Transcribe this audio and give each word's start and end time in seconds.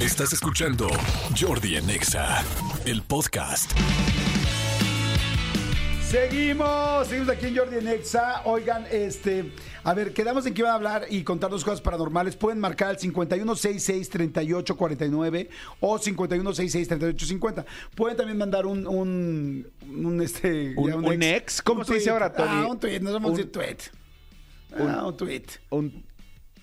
Estás 0.00 0.32
escuchando 0.32 0.88
Jordi 1.38 1.76
en 1.76 1.90
Exa, 1.90 2.42
el 2.86 3.02
podcast. 3.02 3.70
Seguimos, 6.10 7.06
seguimos 7.06 7.28
aquí 7.30 7.46
en 7.46 7.56
Jordi 7.56 7.76
en 7.78 7.86
Exa. 7.88 8.42
Oigan, 8.44 8.84
este, 8.90 9.52
a 9.84 9.94
ver, 9.94 10.12
quedamos 10.12 10.44
en 10.46 10.54
que 10.54 10.62
iban 10.62 10.72
a 10.72 10.76
hablar 10.76 11.06
y 11.10 11.22
contarnos 11.22 11.62
cosas 11.64 11.80
paranormales. 11.82 12.34
Pueden 12.36 12.58
marcar 12.58 12.88
al 12.88 12.98
5166-3849 12.98 15.48
o 15.80 15.98
5166-3850. 15.98 17.64
Pueden 17.94 18.16
también 18.16 18.38
mandar 18.38 18.66
un, 18.66 18.86
un, 18.88 19.66
un, 19.88 20.20
este, 20.22 20.74
¿Un- 20.76 21.04
un 21.04 21.22
ex? 21.22 21.62
¿Cómo 21.62 21.84
se 21.84 21.94
dice 21.94 22.10
ahora, 22.10 22.32
Tony? 22.32 22.48
Ah, 22.50 22.66
un 22.68 22.80
tweet, 22.80 22.98
nos 23.00 23.12
vamos 23.12 23.30
a 23.32 23.36
decir 23.36 23.52
tweet. 23.52 23.76
un- 24.78 24.88
ah, 24.90 25.06
un 25.06 25.16
tweet. 25.16 25.44
Un, 25.70 26.04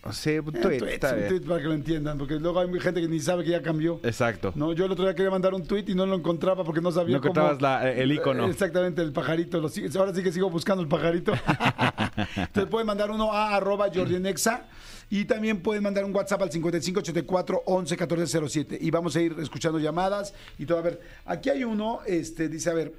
o 0.08 0.14
sea, 0.14 0.42
un 0.42 0.56
Eh, 0.56 0.60
tweet, 0.62 0.78
tweet, 0.80 0.94
está 0.94 1.10
un 1.12 1.16
bien. 1.18 1.28
tweet 1.30 1.42
para 1.42 1.62
que 1.62 1.68
lo 1.68 1.74
entiendan, 1.74 2.18
porque 2.18 2.36
luego 2.36 2.60
hay 2.60 2.80
gente 2.80 3.02
que 3.02 3.08
ni 3.08 3.20
sabe 3.20 3.44
que 3.44 3.52
ya 3.52 3.62
cambió. 3.62 4.00
Exacto. 4.04 4.52
No, 4.56 4.74
yo 4.74 4.86
el 4.86 4.92
otro 4.92 5.06
día 5.06 5.14
quería 5.16 5.32
mandar 5.32 5.54
un 5.54 5.66
tweet 5.66 5.86
y 5.88 5.96
no 5.96 6.06
lo 6.06 6.16
encontraba 6.16 6.64
porque 6.64 6.82
no 6.82 6.92
sabía 6.92 7.16
No 7.18 7.22
cómo- 7.22 7.32
encontrabas 7.34 7.62
la- 7.62 7.92
el 7.92 8.12
icono. 8.12 8.48
Exactamente, 8.48 9.02
el 9.02 9.12
pajarito. 9.14 9.60
Lo 9.62 9.70
ahora 10.00 10.14
sí 10.14 10.24
que 10.24 10.32
sigo 10.32 10.50
buscando 10.50 10.82
el 10.82 10.88
pajarito. 10.90 11.34
Entonces 12.36 12.70
pueden 12.70 12.88
mandar 12.88 13.12
uno 13.12 13.32
a 13.32 13.56
arroba 13.56 13.88
Jordienexa 13.94 14.66
y 15.10 15.26
también 15.26 15.62
pueden 15.62 15.84
mandar 15.84 16.04
un 16.06 16.14
WhatsApp 16.16 16.42
al 16.42 16.52
5584 16.52 17.64
11 17.66 17.96
1407 17.96 18.78
y 18.82 18.92
vamos 18.92 19.16
a 19.16 19.22
ir 19.22 19.36
escuchando 19.40 19.80
llamadas 19.80 20.34
y 20.58 20.66
todo. 20.66 20.80
A 20.80 20.82
ver, 20.82 21.00
aquí 21.26 21.50
hay 21.50 21.64
uno, 21.64 22.00
este, 22.06 22.50
dice, 22.50 22.70
a 22.70 22.74
ver, 22.74 22.94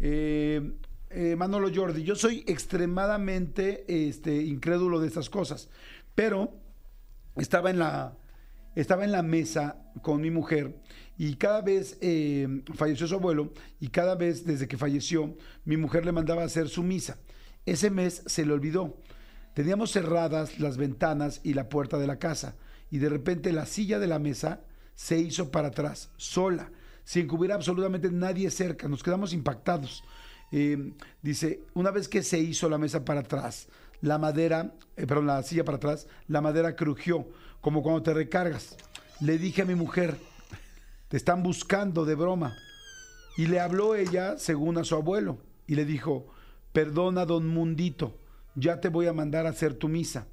eh, 0.00 0.72
eh, 1.10 1.34
Manolo 1.36 1.70
Jordi, 1.74 2.02
yo 2.04 2.14
soy 2.14 2.44
extremadamente 2.46 3.84
este, 3.88 4.42
incrédulo 4.42 5.00
de 5.00 5.08
estas 5.08 5.30
cosas, 5.30 5.68
pero 6.18 6.52
estaba 7.36 7.70
en 7.70 7.78
la 7.78 8.18
estaba 8.74 9.04
en 9.04 9.12
la 9.12 9.22
mesa 9.22 9.76
con 10.02 10.20
mi 10.20 10.32
mujer 10.32 10.74
y 11.16 11.36
cada 11.36 11.60
vez 11.60 11.96
eh, 12.00 12.64
falleció 12.74 13.06
su 13.06 13.14
abuelo 13.14 13.52
y 13.78 13.90
cada 13.90 14.16
vez 14.16 14.44
desde 14.44 14.66
que 14.66 14.76
falleció 14.76 15.36
mi 15.64 15.76
mujer 15.76 16.04
le 16.04 16.10
mandaba 16.10 16.42
hacer 16.42 16.68
su 16.68 16.82
misa. 16.82 17.18
Ese 17.66 17.90
mes 17.90 18.24
se 18.26 18.44
le 18.44 18.52
olvidó. 18.52 18.96
Teníamos 19.54 19.92
cerradas 19.92 20.58
las 20.58 20.76
ventanas 20.76 21.40
y 21.44 21.54
la 21.54 21.68
puerta 21.68 21.98
de 22.00 22.08
la 22.08 22.18
casa 22.18 22.56
y 22.90 22.98
de 22.98 23.10
repente 23.10 23.52
la 23.52 23.66
silla 23.66 24.00
de 24.00 24.08
la 24.08 24.18
mesa 24.18 24.62
se 24.96 25.20
hizo 25.20 25.52
para 25.52 25.68
atrás, 25.68 26.10
sola, 26.16 26.72
sin 27.04 27.28
que 27.28 27.36
hubiera 27.36 27.54
absolutamente 27.54 28.10
nadie 28.10 28.50
cerca. 28.50 28.88
Nos 28.88 29.04
quedamos 29.04 29.32
impactados. 29.32 30.02
Eh, 30.50 30.94
dice, 31.22 31.60
una 31.74 31.92
vez 31.92 32.08
que 32.08 32.24
se 32.24 32.40
hizo 32.40 32.68
la 32.68 32.78
mesa 32.78 33.04
para 33.04 33.20
atrás, 33.20 33.68
la 34.00 34.18
madera, 34.18 34.74
eh, 34.96 35.06
perdón, 35.06 35.26
la 35.26 35.42
silla 35.42 35.64
para 35.64 35.76
atrás, 35.76 36.06
la 36.26 36.40
madera 36.40 36.76
crujió, 36.76 37.26
como 37.60 37.82
cuando 37.82 38.02
te 38.02 38.14
recargas. 38.14 38.76
Le 39.20 39.38
dije 39.38 39.62
a 39.62 39.66
mi 39.66 39.74
mujer, 39.74 40.16
te 41.08 41.16
están 41.16 41.42
buscando 41.42 42.04
de 42.04 42.14
broma. 42.14 42.56
Y 43.36 43.46
le 43.46 43.60
habló 43.60 43.94
ella 43.94 44.36
según 44.38 44.78
a 44.78 44.84
su 44.84 44.94
abuelo 44.94 45.38
y 45.66 45.74
le 45.74 45.84
dijo, 45.84 46.26
perdona 46.72 47.24
don 47.24 47.46
Mundito, 47.46 48.18
ya 48.54 48.80
te 48.80 48.88
voy 48.88 49.06
a 49.06 49.12
mandar 49.12 49.46
a 49.46 49.50
hacer 49.50 49.74
tu 49.74 49.88
misa. 49.88 50.26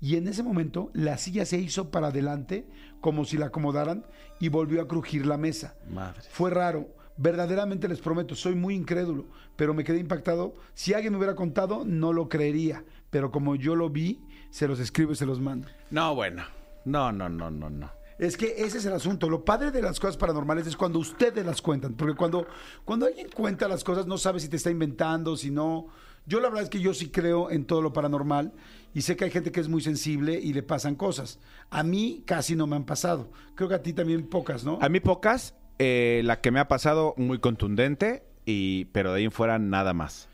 Y 0.00 0.16
en 0.16 0.28
ese 0.28 0.42
momento 0.42 0.90
la 0.94 1.18
silla 1.18 1.44
se 1.44 1.58
hizo 1.58 1.90
para 1.90 2.08
adelante 2.08 2.66
como 3.00 3.24
si 3.24 3.36
la 3.36 3.46
acomodaran 3.46 4.06
y 4.40 4.48
volvió 4.48 4.82
a 4.82 4.88
crujir 4.88 5.26
la 5.26 5.36
mesa. 5.36 5.74
Madre. 5.90 6.22
Fue 6.30 6.50
raro. 6.50 6.88
Verdaderamente 7.16 7.86
les 7.86 8.00
prometo, 8.00 8.34
soy 8.34 8.54
muy 8.54 8.74
incrédulo, 8.74 9.26
pero 9.56 9.74
me 9.74 9.84
quedé 9.84 9.98
impactado. 9.98 10.54
Si 10.74 10.94
alguien 10.94 11.12
me 11.12 11.18
hubiera 11.18 11.34
contado, 11.34 11.84
no 11.84 12.14
lo 12.14 12.30
creería. 12.30 12.82
Pero 13.10 13.30
como 13.30 13.56
yo 13.56 13.74
lo 13.74 13.90
vi, 13.90 14.20
se 14.50 14.68
los 14.68 14.78
escribo 14.80 15.12
y 15.12 15.16
se 15.16 15.26
los 15.26 15.40
mando. 15.40 15.68
No, 15.90 16.14
bueno. 16.14 16.44
No, 16.84 17.12
no, 17.12 17.28
no, 17.28 17.50
no, 17.50 17.68
no. 17.68 17.90
Es 18.18 18.36
que 18.36 18.54
ese 18.58 18.78
es 18.78 18.84
el 18.84 18.92
asunto. 18.92 19.28
Lo 19.30 19.44
padre 19.44 19.70
de 19.70 19.80
las 19.82 19.98
cosas 19.98 20.16
paranormales 20.16 20.66
es 20.66 20.76
cuando 20.76 20.98
ustedes 20.98 21.44
las 21.44 21.62
cuentan. 21.62 21.94
Porque 21.94 22.14
cuando, 22.14 22.46
cuando 22.84 23.06
alguien 23.06 23.28
cuenta 23.34 23.66
las 23.66 23.82
cosas, 23.82 24.06
no 24.06 24.18
sabe 24.18 24.40
si 24.40 24.48
te 24.48 24.56
está 24.56 24.70
inventando, 24.70 25.36
si 25.36 25.50
no. 25.50 25.86
Yo 26.26 26.38
la 26.40 26.48
verdad 26.48 26.64
es 26.64 26.70
que 26.70 26.80
yo 26.80 26.92
sí 26.92 27.08
creo 27.08 27.50
en 27.50 27.64
todo 27.64 27.80
lo 27.80 27.92
paranormal 27.92 28.52
y 28.92 29.00
sé 29.02 29.16
que 29.16 29.24
hay 29.24 29.30
gente 29.30 29.50
que 29.50 29.60
es 29.60 29.68
muy 29.68 29.80
sensible 29.80 30.38
y 30.38 30.52
le 30.52 30.62
pasan 30.62 30.94
cosas. 30.94 31.40
A 31.70 31.82
mí 31.82 32.22
casi 32.26 32.54
no 32.54 32.66
me 32.66 32.76
han 32.76 32.84
pasado. 32.84 33.32
Creo 33.54 33.68
que 33.70 33.74
a 33.76 33.82
ti 33.82 33.94
también 33.94 34.28
pocas, 34.28 34.64
¿no? 34.64 34.78
A 34.82 34.88
mí 34.90 35.00
pocas. 35.00 35.54
eh, 35.78 36.20
la 36.24 36.42
que 36.42 36.50
me 36.50 36.60
ha 36.60 36.68
pasado 36.68 37.14
muy 37.16 37.38
contundente, 37.38 38.22
y, 38.44 38.84
pero 38.86 39.12
de 39.12 39.18
ahí 39.20 39.24
en 39.24 39.32
fuera 39.32 39.58
nada 39.58 39.94
más. 39.94 40.28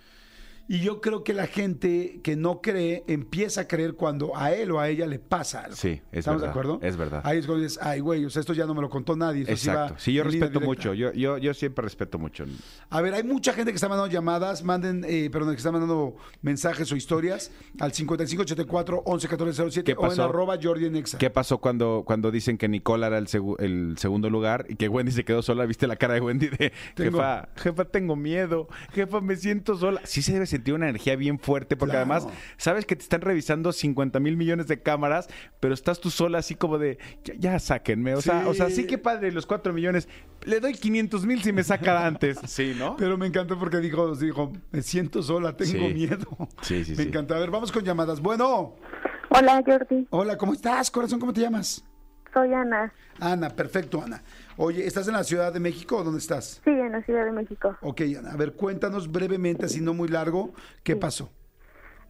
Y 0.68 0.80
yo 0.80 1.00
creo 1.00 1.22
que 1.22 1.32
la 1.32 1.46
gente 1.46 2.20
que 2.24 2.34
no 2.34 2.60
cree 2.60 3.04
empieza 3.06 3.62
a 3.62 3.68
creer 3.68 3.94
cuando 3.94 4.36
a 4.36 4.52
él 4.52 4.72
o 4.72 4.80
a 4.80 4.88
ella 4.88 5.06
le 5.06 5.18
pasa 5.20 5.60
algo. 5.60 5.76
Sí, 5.76 6.00
es 6.10 6.18
¿Estamos 6.20 6.42
de 6.42 6.48
acuerdo? 6.48 6.80
es 6.82 6.96
verdad. 6.96 7.20
Ahí 7.24 7.38
es 7.38 7.46
cuando 7.46 7.62
dices, 7.62 7.78
ay, 7.80 8.00
güey, 8.00 8.24
o 8.24 8.30
sea, 8.30 8.40
esto 8.40 8.52
ya 8.52 8.66
no 8.66 8.74
me 8.74 8.80
lo 8.82 8.90
contó 8.90 9.14
nadie. 9.14 9.44
Exacto. 9.46 9.94
Sí, 9.98 10.12
yo 10.12 10.24
respeto 10.24 10.46
directa". 10.46 10.66
mucho. 10.66 10.94
Yo, 10.94 11.12
yo, 11.12 11.38
yo 11.38 11.54
siempre 11.54 11.84
respeto 11.84 12.18
mucho. 12.18 12.44
A 12.90 13.00
ver, 13.00 13.14
hay 13.14 13.22
mucha 13.22 13.52
gente 13.52 13.70
que 13.70 13.76
está 13.76 13.88
mandando 13.88 14.12
llamadas, 14.12 14.64
manden, 14.64 15.04
eh, 15.08 15.30
perdón, 15.30 15.50
que 15.52 15.58
está 15.58 15.70
mandando 15.70 16.16
mensajes 16.42 16.90
o 16.90 16.96
historias 16.96 17.52
al 17.78 17.92
5584 17.92 19.02
111407 19.06 19.84
¿Qué 19.94 19.96
o 19.98 20.12
en 20.12 20.20
arroba 20.20 20.58
Jordi 20.60 20.86
en 20.86 20.96
Exa. 20.96 21.18
¿Qué 21.18 21.30
pasó 21.30 21.58
cuando, 21.58 22.02
cuando 22.04 22.30
dicen 22.32 22.58
que 22.58 22.68
Nicole 22.68 23.06
era 23.06 23.18
el, 23.18 23.28
segu- 23.28 23.56
el 23.60 23.96
segundo 23.98 24.30
lugar 24.30 24.66
y 24.68 24.74
que 24.76 24.88
Wendy 24.88 25.12
se 25.12 25.24
quedó 25.24 25.42
sola? 25.42 25.64
¿Viste 25.66 25.86
la 25.86 25.94
cara 25.96 26.14
de 26.14 26.20
Wendy 26.20 26.48
de 26.48 26.72
Tengo- 26.96 27.18
jefa, 27.18 27.48
jefa, 27.56 27.84
tengo 27.84 28.16
miedo, 28.16 28.68
jefa, 28.92 29.20
me 29.20 29.36
siento 29.36 29.76
sola? 29.76 30.00
Sí 30.04 30.22
se 30.22 30.32
debe 30.32 30.46
sentir 30.46 30.55
una 30.72 30.88
energía 30.88 31.16
bien 31.16 31.38
fuerte 31.38 31.76
porque 31.76 31.92
Claro. 31.96 32.12
además 32.12 32.28
sabes 32.56 32.84
que 32.86 32.96
te 32.96 33.02
están 33.02 33.20
revisando 33.20 33.72
50 33.72 34.20
mil 34.20 34.36
millones 34.36 34.66
de 34.66 34.80
cámaras, 34.82 35.28
pero 35.60 35.74
estás 35.74 36.00
tú 36.00 36.10
sola 36.10 36.38
así 36.38 36.54
como 36.54 36.78
de, 36.78 36.98
ya, 37.24 37.34
ya 37.38 37.58
sáquenme. 37.58 38.14
O, 38.14 38.20
sea, 38.22 38.42
Sí. 38.42 38.48
o 38.48 38.54
sea, 38.54 38.70
sí 38.70 38.86
que 38.86 38.98
padre 38.98 39.32
los 39.32 39.46
4 39.46 39.72
millones, 39.72 40.08
le 40.44 40.60
doy 40.60 40.74
500 40.74 41.24
mil 41.26 41.42
si 41.42 41.52
me 41.52 41.62
saca 41.64 42.06
antes. 42.06 42.38
Sí, 42.46 42.74
¿no? 42.78 42.96
Pero 42.96 43.16
me 43.18 43.26
encantó 43.26 43.58
porque 43.58 43.78
dijo, 43.78 44.14
dijo, 44.16 44.52
me 44.72 44.82
siento 44.82 45.22
sola, 45.22 45.56
tengo 45.56 45.86
Sí. 45.88 45.94
miedo. 45.94 46.26
Sí, 46.62 46.84
sí, 46.84 46.92
Me 46.92 46.96
sí. 46.96 47.08
encantó. 47.08 47.34
A 47.34 47.38
ver, 47.38 47.50
vamos 47.50 47.70
con 47.72 47.84
llamadas. 47.84 48.20
Bueno, 48.20 48.74
Hola 49.28 49.60
Jordi, 49.66 50.06
hola, 50.10 50.38
¿cómo 50.38 50.52
estás, 50.52 50.90
corazón? 50.90 51.18
¿Cómo 51.18 51.32
te 51.32 51.40
llamas? 51.40 51.84
Soy 52.36 52.52
Ana. 52.52 52.92
Ana, 53.18 53.48
perfecto, 53.48 54.02
Ana. 54.04 54.20
Oye, 54.58 54.86
¿estás 54.86 55.08
en 55.08 55.14
la 55.14 55.24
Ciudad 55.24 55.54
de 55.54 55.58
México 55.58 55.96
o 55.96 56.04
dónde 56.04 56.18
estás? 56.18 56.60
Sí, 56.64 56.70
en 56.70 56.92
la 56.92 57.00
Ciudad 57.02 57.24
de 57.24 57.32
México. 57.32 57.74
Ok, 57.80 58.02
Ana, 58.18 58.32
a 58.32 58.36
ver, 58.36 58.52
cuéntanos 58.52 59.10
brevemente, 59.10 59.64
así 59.64 59.80
no 59.80 59.94
muy 59.94 60.08
largo, 60.08 60.52
¿qué 60.82 60.96
pasó? 60.96 61.30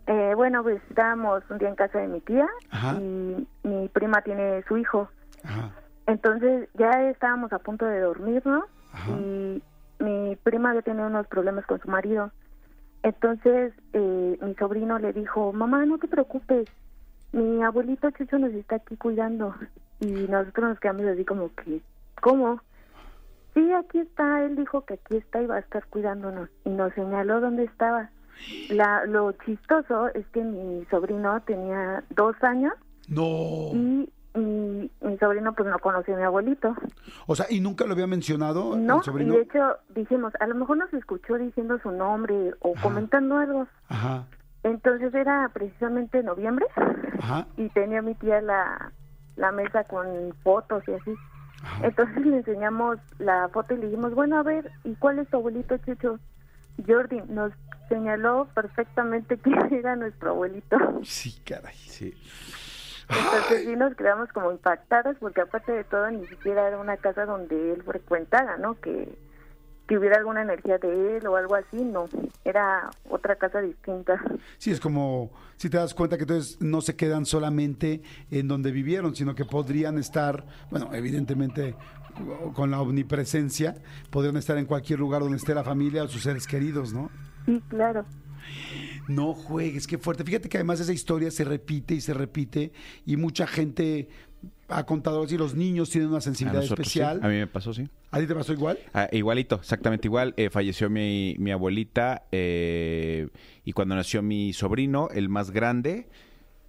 Eh, 0.09 0.33
bueno, 0.35 0.65
pues 0.65 0.83
estábamos 0.89 1.45
un 1.49 1.59
día 1.59 1.69
en 1.69 1.77
casa 1.77 2.01
de 2.01 2.09
mi 2.09 2.21
tía 2.23 2.49
Ajá. 2.71 2.95
y 3.01 3.47
mi 3.63 3.89
prima 3.89 4.21
tiene 4.23 4.65
su 4.67 4.77
hijo. 4.79 5.09
Ajá. 5.45 5.71
Entonces 6.09 6.69
ya 6.75 6.91
estábamos 7.09 7.53
a 7.53 7.61
punto 7.61 7.85
de 7.85 8.01
dormirnos 8.01 8.65
y 9.09 9.63
mi 10.01 10.37
prima 10.43 10.71
había 10.71 10.83
tenido 10.83 11.07
unos 11.07 11.29
problemas 11.29 11.67
con 11.67 11.81
su 11.81 11.89
marido. 11.89 12.33
Entonces 13.05 13.73
eh, 13.93 14.39
mi 14.41 14.55
sobrino 14.55 14.99
le 14.99 15.13
dijo, 15.13 15.53
mamá, 15.53 15.85
no 15.87 15.99
te 15.99 16.09
preocupes, 16.09 16.69
mi 17.33 17.63
abuelito 17.63 18.11
Chucho 18.11 18.39
nos 18.39 18.53
está 18.55 18.77
aquí 18.77 18.97
cuidando. 18.97 19.55
Y 20.01 20.07
nosotros 20.29 20.71
nos 20.71 20.81
quedamos 20.81 21.07
así 21.07 21.25
como 21.25 21.51
que, 21.55 21.81
¿cómo? 22.21 22.61
Sí, 23.55 23.73
aquí 23.73 24.01
está, 24.01 24.43
él 24.45 24.57
dijo 24.57 24.85
que 24.85 24.95
aquí 24.95 25.17
está 25.17 25.41
y 25.41 25.47
va 25.47 25.57
a 25.57 25.61
estar 25.61 25.85
cuidándonos. 25.87 26.51
Y 26.65 26.71
nos 26.71 26.93
señaló 26.95 27.41
dónde 27.41 27.65
estaba. 27.65 28.11
La, 28.69 29.07
lo 29.07 29.33
chistoso 29.33 30.09
es 30.15 30.27
que 30.29 30.43
mi 30.43 30.85
sobrino 30.91 31.41
tenía 31.43 32.05
dos 32.11 32.37
años 32.43 32.75
No. 33.09 33.71
y 33.73 34.11
mi, 34.35 34.91
mi 35.01 35.17
sobrino 35.19 35.55
pues 35.55 35.71
no 35.71 35.79
conocía 35.79 36.15
a 36.15 36.19
mi 36.19 36.25
abuelito. 36.25 36.75
O 37.27 37.35
sea, 37.35 37.47
¿y 37.49 37.61
nunca 37.61 37.87
lo 37.87 37.93
había 37.95 38.07
mencionado 38.07 38.77
No, 38.77 38.97
el 38.97 39.01
y 39.01 39.05
sobrino? 39.05 39.33
de 39.33 39.41
hecho 39.41 39.79
dijimos, 39.95 40.35
a 40.39 40.47
lo 40.47 40.55
mejor 40.55 40.77
nos 40.77 40.93
escuchó 40.93 41.39
diciendo 41.39 41.79
su 41.83 41.91
nombre 41.91 42.53
o 42.61 42.73
Ajá. 42.75 42.83
comentando 42.83 43.39
algo. 43.39 43.67
Ajá, 43.89 44.27
Entonces 44.65 45.15
era 45.15 45.49
precisamente 45.55 46.23
noviembre 46.23 46.67
ajá, 47.19 47.47
y 47.57 47.71
tenía 47.71 48.03
mi 48.03 48.15
tía 48.17 48.43
la, 48.43 48.93
la 49.37 49.53
mesa 49.53 49.85
con 49.85 50.35
fotos 50.43 50.83
y 50.89 50.93
así. 50.93 51.15
ajá. 51.63 51.87
Entonces 51.87 52.17
le 52.27 52.37
enseñamos 52.39 52.99
la 53.19 53.49
foto 53.49 53.75
y 53.75 53.79
le 53.79 53.87
dijimos, 53.87 54.15
bueno, 54.15 54.39
a 54.39 54.43
ver, 54.43 54.71
¿y 54.85 54.95
cuál 54.97 55.19
es 55.19 55.29
tu 55.29 55.37
abuelito 55.37 55.77
Chucho? 55.79 56.19
Jordi 56.87 57.23
nos 57.29 57.53
señaló 57.89 58.49
perfectamente 58.55 59.39
quién 59.43 59.73
era 59.73 59.97
nuestro 59.97 60.31
abuelito. 60.31 60.77
Sí, 61.05 61.41
caray. 61.45 61.75
Sí. 61.75 62.15
Entonces 63.09 63.65
sí 63.65 63.77
nos 63.77 63.95
quedamos 63.95 64.29
como 64.33 64.51
impactados 64.51 65.17
porque 65.21 65.41
aparte 65.41 65.71
de 65.71 65.85
todo 65.85 66.11
ni 66.11 66.27
siquiera 66.27 66.67
era 66.67 66.79
una 66.79 66.97
casa 66.97 67.25
donde 67.25 67.75
él 67.75 67.83
frecuentara, 67.85 68.57
¿no? 68.57 68.81
Que, 68.81 69.17
que 69.87 69.97
hubiera 69.97 70.17
alguna 70.17 70.43
energía 70.43 70.79
de 70.79 71.17
él 71.17 71.27
o 71.27 71.37
algo 71.37 71.55
así, 71.55 71.77
no. 71.85 72.09
Era 72.45 72.91
otra 73.09 73.37
casa 73.37 73.61
distinta. 73.61 74.21
Sí, 74.59 74.71
es 74.71 74.81
como 74.81 75.31
si 75.57 75.71
te 75.71 75.77
das 75.77 75.95
cuenta 75.95 76.17
que 76.17 76.25
entonces 76.25 76.61
no 76.61 76.81
se 76.81 76.97
quedan 76.97 77.25
solamente 77.27 78.03
en 78.31 78.49
donde 78.49 78.73
vivieron, 78.73 79.15
sino 79.15 79.35
que 79.35 79.45
podrían 79.45 79.99
estar, 79.99 80.45
bueno, 80.71 80.91
evidentemente 80.93 81.77
con 82.55 82.71
la 82.71 82.81
omnipresencia, 82.81 83.77
podrían 84.11 84.37
estar 84.37 84.57
en 84.59 84.67
cualquier 84.67 84.99
lugar 84.99 85.23
donde 85.23 85.37
esté 85.37 85.55
la 85.55 85.65
familia 85.65 86.03
o 86.03 86.09
sus 86.09 86.23
seres 86.23 86.47
queridos, 86.47 86.93
¿no? 86.93 87.11
Sí, 87.45 87.63
claro. 87.69 88.05
No 89.09 89.35
juegues, 89.35 89.87
qué 89.87 89.99
fuerte. 89.99 90.25
Fíjate 90.25 90.49
que 90.49 90.57
además 90.57 90.81
esa 90.81 90.93
historia 90.93 91.31
se 91.31 91.45
repite 91.45 91.95
y 91.95 92.01
se 92.01 92.13
repite 92.13 92.73
y 93.05 93.17
mucha 93.17 93.47
gente 93.47 94.09
ha 94.69 94.85
contado 94.85 95.23
así, 95.23 95.37
los 95.37 95.55
niños 95.55 95.91
tienen 95.91 96.09
una 96.11 96.19
A 96.19 96.21
sensibilidad 96.21 96.63
sí. 96.63 96.69
especial. 96.73 97.21
A 97.23 97.29
mí 97.29 97.35
me 97.35 97.47
pasó, 97.47 97.73
sí. 97.73 97.89
¿A 98.11 98.19
ti 98.21 98.27
te 98.27 98.35
pasó 98.35 98.53
igual? 98.53 98.79
Ah, 98.95 99.09
igualito, 99.13 99.57
exactamente 99.57 100.09
igual. 100.09 100.35
Eh, 100.37 100.51
falleció 100.51 100.91
mi, 100.91 101.37
mi 101.39 101.51
abuelita 101.53 102.25
eh, 102.33 103.29
y 103.65 103.73
cuando 103.73 103.95
nació 103.95 104.23
mi 104.23 104.53
sobrino, 104.53 105.09
el 105.15 105.29
más 105.29 105.51
grande, 105.51 106.09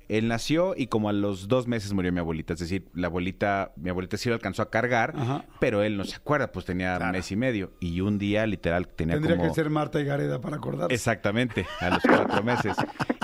él 0.09 0.27
nació 0.27 0.73
y 0.77 0.87
como 0.87 1.09
a 1.09 1.13
los 1.13 1.47
dos 1.47 1.67
meses 1.67 1.93
murió 1.93 2.11
mi 2.13 2.19
abuelita. 2.19 2.53
Es 2.53 2.59
decir, 2.59 2.87
la 2.93 3.07
abuelita, 3.07 3.73
mi 3.75 3.89
abuelita 3.89 4.17
sí 4.17 4.29
lo 4.29 4.35
alcanzó 4.35 4.61
a 4.61 4.69
cargar, 4.69 5.13
Ajá. 5.15 5.45
pero 5.59 5.83
él 5.83 5.97
no 5.97 6.03
se 6.05 6.15
acuerda, 6.15 6.51
pues 6.51 6.65
tenía 6.65 6.97
mes 7.11 7.31
y 7.31 7.35
medio. 7.35 7.71
Y 7.79 8.01
un 8.01 8.17
día, 8.17 8.45
literal, 8.45 8.87
tenía 8.87 9.15
Tendría 9.15 9.35
como... 9.37 9.49
que 9.49 9.55
ser 9.55 9.69
Marta 9.69 9.99
y 9.99 10.05
Gareda 10.05 10.39
para 10.41 10.57
acordarse. 10.57 10.93
Exactamente, 10.93 11.65
a 11.79 11.89
los 11.89 12.01
cuatro 12.03 12.43
meses. 12.43 12.75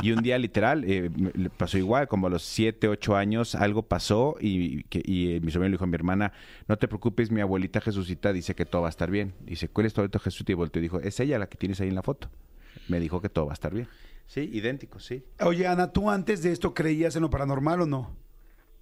Y 0.01 0.11
un 0.11 0.21
día 0.21 0.37
literal, 0.37 0.83
eh, 0.85 1.09
pasó 1.57 1.77
igual, 1.77 2.07
como 2.07 2.27
a 2.27 2.29
los 2.29 2.43
siete, 2.43 2.87
ocho 2.89 3.15
años, 3.15 3.55
algo 3.55 3.83
pasó 3.83 4.35
y, 4.41 4.83
que- 4.83 5.01
y, 5.05 5.35
eh, 5.35 5.39
mi 5.41 5.51
sobrino 5.51 5.69
le 5.69 5.73
dijo 5.75 5.85
a 5.85 5.87
mi 5.87 5.95
hermana, 5.95 6.33
no 6.67 6.77
te 6.77 6.87
preocupes, 6.89 7.31
mi 7.31 7.39
abuelita 7.41 7.79
Jesucita 7.79 8.33
dice 8.33 8.55
que 8.55 8.65
todo 8.65 8.81
va 8.81 8.87
a 8.87 8.89
estar 8.89 9.09
bien. 9.09 9.33
Dice, 9.45 9.69
¿cuál 9.69 9.85
es 9.87 9.93
tu 9.93 10.01
abuelita 10.01 10.19
Jesucita? 10.19 10.51
Y 10.51 10.55
volteó 10.55 10.79
y 10.79 10.83
dijo, 10.83 10.99
es 10.99 11.19
ella 11.21 11.39
la 11.39 11.47
que 11.47 11.57
tienes 11.57 11.79
ahí 11.79 11.87
en 11.87 11.95
la 11.95 12.03
foto. 12.03 12.29
Me 12.89 12.99
dijo 12.99 13.21
que 13.21 13.29
todo 13.29 13.45
va 13.45 13.51
a 13.51 13.53
estar 13.53 13.73
bien. 13.73 13.87
Sí, 14.27 14.49
idéntico, 14.51 14.99
sí. 14.99 15.23
Oye, 15.41 15.67
Ana, 15.67 15.91
¿tú 15.91 16.09
antes 16.09 16.41
de 16.43 16.51
esto 16.51 16.73
creías 16.73 17.15
en 17.15 17.21
lo 17.21 17.29
paranormal 17.29 17.81
o 17.81 17.85
no? 17.85 18.15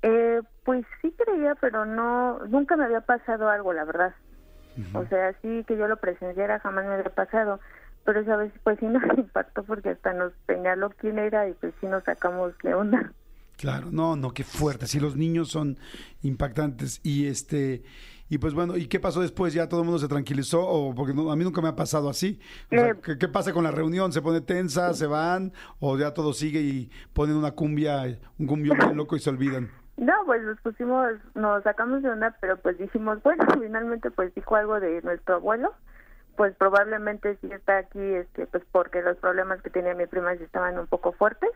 Eh, 0.01 0.41
pues 0.63 0.85
sí 1.01 1.13
creía, 1.17 1.55
pero 1.55 1.85
no, 1.85 2.39
nunca 2.47 2.75
me 2.75 2.85
había 2.85 3.01
pasado 3.01 3.49
algo, 3.49 3.73
la 3.73 3.83
verdad. 3.83 4.13
O 4.93 5.05
sea, 5.07 5.35
sí 5.41 5.65
que 5.67 5.77
yo 5.77 5.87
lo 5.87 5.97
presenciara, 5.97 6.59
jamás 6.59 6.85
me 6.85 6.93
había 6.93 7.09
pasado. 7.09 7.59
Pero 8.05 8.21
esa 8.21 8.35
vez, 8.35 8.51
pues 8.63 8.79
sí 8.79 8.85
nos 8.87 9.03
impactó 9.17 9.63
porque 9.63 9.89
hasta 9.89 10.13
nos 10.13 10.33
señaló 10.47 10.89
quién 10.91 11.19
era 11.19 11.47
y 11.47 11.53
pues 11.53 11.73
sí 11.79 11.87
nos 11.87 12.03
sacamos 12.03 12.53
de 12.63 12.73
onda. 12.73 13.11
Claro, 13.57 13.89
no, 13.91 14.15
no, 14.15 14.33
qué 14.33 14.43
fuerte. 14.43 14.87
Sí, 14.87 14.99
los 14.99 15.15
niños 15.15 15.49
son 15.49 15.77
impactantes. 16.23 16.99
Y 17.03 17.27
este, 17.27 17.83
y 18.31 18.37
pues 18.39 18.53
bueno, 18.55 18.77
¿y 18.77 18.87
qué 18.87 18.99
pasó 18.99 19.21
después? 19.21 19.53
¿Ya 19.53 19.67
todo 19.69 19.81
el 19.81 19.85
mundo 19.85 19.99
se 19.99 20.07
tranquilizó? 20.07 20.65
O 20.67 20.95
porque 20.95 21.13
no- 21.13 21.31
a 21.31 21.35
mí 21.35 21.43
nunca 21.43 21.61
me 21.61 21.67
ha 21.67 21.75
pasado 21.75 22.09
así. 22.09 22.39
O 22.71 22.75
sea, 22.75 22.87
Eh. 22.89 22.95
¿qué, 23.03 23.17
qué 23.19 23.27
pasa 23.27 23.53
con 23.53 23.63
la 23.63 23.71
reunión? 23.71 24.11
¿Se 24.11 24.21
pone 24.21 24.41
tensa? 24.41 24.93
¿Se 24.93 25.05
van? 25.05 25.51
¿O 25.79 25.97
ya 25.97 26.13
todo 26.13 26.33
sigue 26.33 26.61
y 26.61 26.89
ponen 27.13 27.35
una 27.35 27.51
cumbia, 27.51 28.17
un 28.39 28.47
cumbión 28.47 28.77
bien 28.77 28.95
loco 28.97 29.15
y 29.15 29.19
se 29.19 29.29
olvidan? 29.29 29.69
No, 29.97 30.13
pues 30.25 30.41
nos 30.41 30.59
pusimos, 30.61 31.09
nos 31.35 31.61
sacamos 31.61 32.01
de 32.01 32.09
onda, 32.09 32.35
pero 32.41 32.57
pues 32.57 32.75
dijimos, 32.79 33.21
bueno, 33.21 33.43
finalmente 33.61 34.09
pues 34.09 34.33
dijo 34.33 34.55
algo 34.55 34.79
de 34.79 34.99
nuestro 35.03 35.35
abuelo, 35.35 35.73
pues 36.37 36.55
probablemente 36.55 37.37
sí 37.41 37.49
está 37.51 37.77
aquí, 37.77 37.99
este, 37.99 38.47
pues 38.47 38.63
porque 38.71 39.01
los 39.03 39.17
problemas 39.17 39.61
que 39.61 39.69
tenía 39.69 39.93
mi 39.93 40.07
prima 40.07 40.35
sí 40.37 40.43
estaban 40.43 40.79
un 40.79 40.87
poco 40.87 41.11
fuertes, 41.11 41.51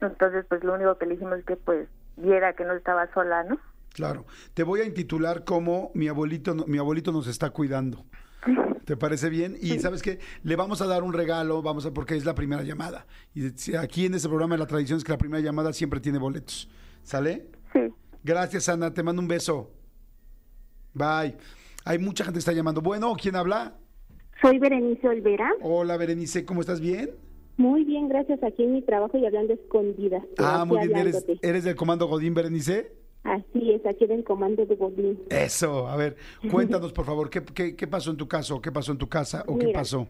entonces 0.00 0.46
pues 0.48 0.64
lo 0.64 0.74
único 0.74 0.96
que 0.96 1.04
le 1.06 1.14
dijimos 1.14 1.40
es 1.40 1.44
que 1.44 1.56
pues 1.56 1.86
viera 2.16 2.54
que 2.54 2.64
no 2.64 2.72
estaba 2.72 3.12
sola, 3.12 3.42
¿no? 3.44 3.58
Claro. 3.92 4.26
Te 4.54 4.62
voy 4.62 4.80
a 4.80 4.84
intitular 4.84 5.44
como 5.44 5.90
mi 5.94 6.08
abuelito, 6.08 6.54
mi 6.66 6.78
abuelito 6.78 7.12
nos 7.12 7.26
está 7.26 7.50
cuidando. 7.50 8.04
¿Te 8.84 8.96
parece 8.96 9.28
bien? 9.28 9.56
Y 9.60 9.78
sabes 9.78 10.02
qué, 10.02 10.18
le 10.42 10.56
vamos 10.56 10.80
a 10.80 10.86
dar 10.86 11.02
un 11.02 11.12
regalo, 11.12 11.62
vamos 11.62 11.86
a 11.86 11.92
porque 11.92 12.16
es 12.16 12.24
la 12.24 12.34
primera 12.34 12.62
llamada. 12.62 13.06
Y 13.34 13.76
aquí 13.76 14.06
en 14.06 14.14
este 14.14 14.28
programa 14.28 14.56
la 14.56 14.66
tradición 14.66 14.96
es 14.96 15.04
que 15.04 15.12
la 15.12 15.18
primera 15.18 15.42
llamada 15.42 15.72
siempre 15.72 16.00
tiene 16.00 16.18
boletos. 16.18 16.68
¿Sale? 17.02 17.46
Sí. 17.72 17.80
Gracias, 18.24 18.68
Ana. 18.68 18.92
Te 18.92 19.02
mando 19.02 19.22
un 19.22 19.28
beso. 19.28 19.70
Bye. 20.94 21.36
Hay 21.84 21.98
mucha 21.98 22.24
gente 22.24 22.36
que 22.36 22.40
está 22.40 22.52
llamando. 22.52 22.80
Bueno, 22.80 23.14
¿quién 23.20 23.36
habla? 23.36 23.76
Soy 24.42 24.58
Berenice 24.58 25.06
Olvera. 25.06 25.50
Hola, 25.62 25.96
Berenice, 25.96 26.44
¿cómo 26.44 26.60
estás? 26.60 26.80
¿Bien? 26.80 27.10
Muy 27.56 27.84
bien, 27.84 28.08
gracias. 28.08 28.42
Aquí 28.42 28.64
en 28.64 28.72
mi 28.72 28.82
trabajo 28.82 29.18
y 29.18 29.26
hablando 29.26 29.52
escondidas. 29.52 30.24
Ah, 30.38 30.64
muy 30.64 30.86
bien. 30.86 30.98
¿Eres. 30.98 31.24
¿Eres 31.42 31.64
del 31.64 31.76
comando 31.76 32.06
Godín, 32.06 32.34
Berenice? 32.34 32.99
Así 33.22 33.72
es, 33.72 33.84
aquí 33.86 34.06
del 34.06 34.24
comando 34.24 34.64
de 34.64 34.76
Godín. 34.76 35.18
Eso. 35.28 35.86
A 35.88 35.96
ver, 35.96 36.16
cuéntanos, 36.50 36.92
por 36.94 37.04
favor, 37.04 37.28
¿qué, 37.30 37.42
qué, 37.44 37.76
qué 37.76 37.86
pasó 37.86 38.10
en 38.10 38.16
tu 38.16 38.26
caso? 38.28 38.60
¿Qué 38.62 38.72
pasó 38.72 38.92
en 38.92 38.98
tu 38.98 39.08
casa? 39.08 39.44
¿O 39.46 39.58
qué 39.58 39.68
pasó? 39.68 40.08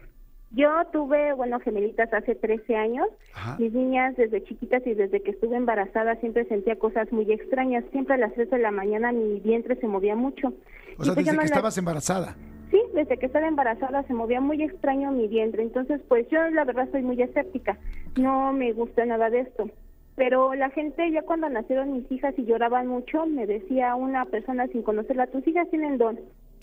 Yo 0.53 0.69
tuve, 0.91 1.33
bueno, 1.33 1.59
gemelitas 1.61 2.13
hace 2.13 2.35
13 2.35 2.75
años. 2.75 3.07
Ajá. 3.33 3.55
Mis 3.57 3.71
niñas 3.73 4.15
desde 4.17 4.43
chiquitas 4.43 4.85
y 4.85 4.93
desde 4.93 5.21
que 5.21 5.31
estuve 5.31 5.55
embarazada 5.55 6.15
siempre 6.17 6.45
sentía 6.45 6.77
cosas 6.77 7.09
muy 7.11 7.31
extrañas. 7.31 7.85
Siempre 7.91 8.15
a 8.15 8.17
las 8.17 8.33
3 8.33 8.49
de 8.49 8.57
la 8.59 8.71
mañana 8.71 9.11
mi 9.13 9.39
vientre 9.39 9.77
se 9.77 9.87
movía 9.87 10.15
mucho. 10.15 10.49
O 10.97 11.03
Y 11.03 11.05
sea, 11.05 11.15
desde 11.15 11.31
no 11.31 11.31
que 11.31 11.37
la- 11.37 11.43
estabas 11.45 11.77
embarazada. 11.77 12.35
Sí, 12.69 12.81
desde 12.93 13.17
que 13.17 13.25
estaba 13.27 13.47
embarazada 13.47 14.03
se 14.03 14.13
movía 14.13 14.39
muy 14.41 14.61
extraño 14.61 15.11
mi 15.11 15.27
vientre. 15.29 15.63
Entonces, 15.63 16.01
pues 16.09 16.27
yo 16.29 16.41
la 16.49 16.63
verdad 16.65 16.87
soy 16.91 17.01
muy 17.01 17.21
escéptica. 17.21 17.77
No 18.17 18.51
me 18.53 18.73
gusta 18.73 19.05
nada 19.05 19.29
de 19.29 19.41
esto. 19.41 19.69
Pero 20.15 20.53
la 20.55 20.69
gente, 20.69 21.09
ya 21.11 21.21
cuando 21.21 21.49
nacieron 21.49 21.93
mis 21.93 22.11
hijas 22.11 22.33
y 22.37 22.45
lloraban 22.45 22.87
mucho, 22.87 23.25
me 23.25 23.47
decía 23.47 23.95
una 23.95 24.25
persona 24.25 24.67
sin 24.67 24.83
conocerla, 24.83 25.27
tus 25.27 25.47
hijas 25.47 25.69
tienen 25.69 25.97
don. 25.97 26.19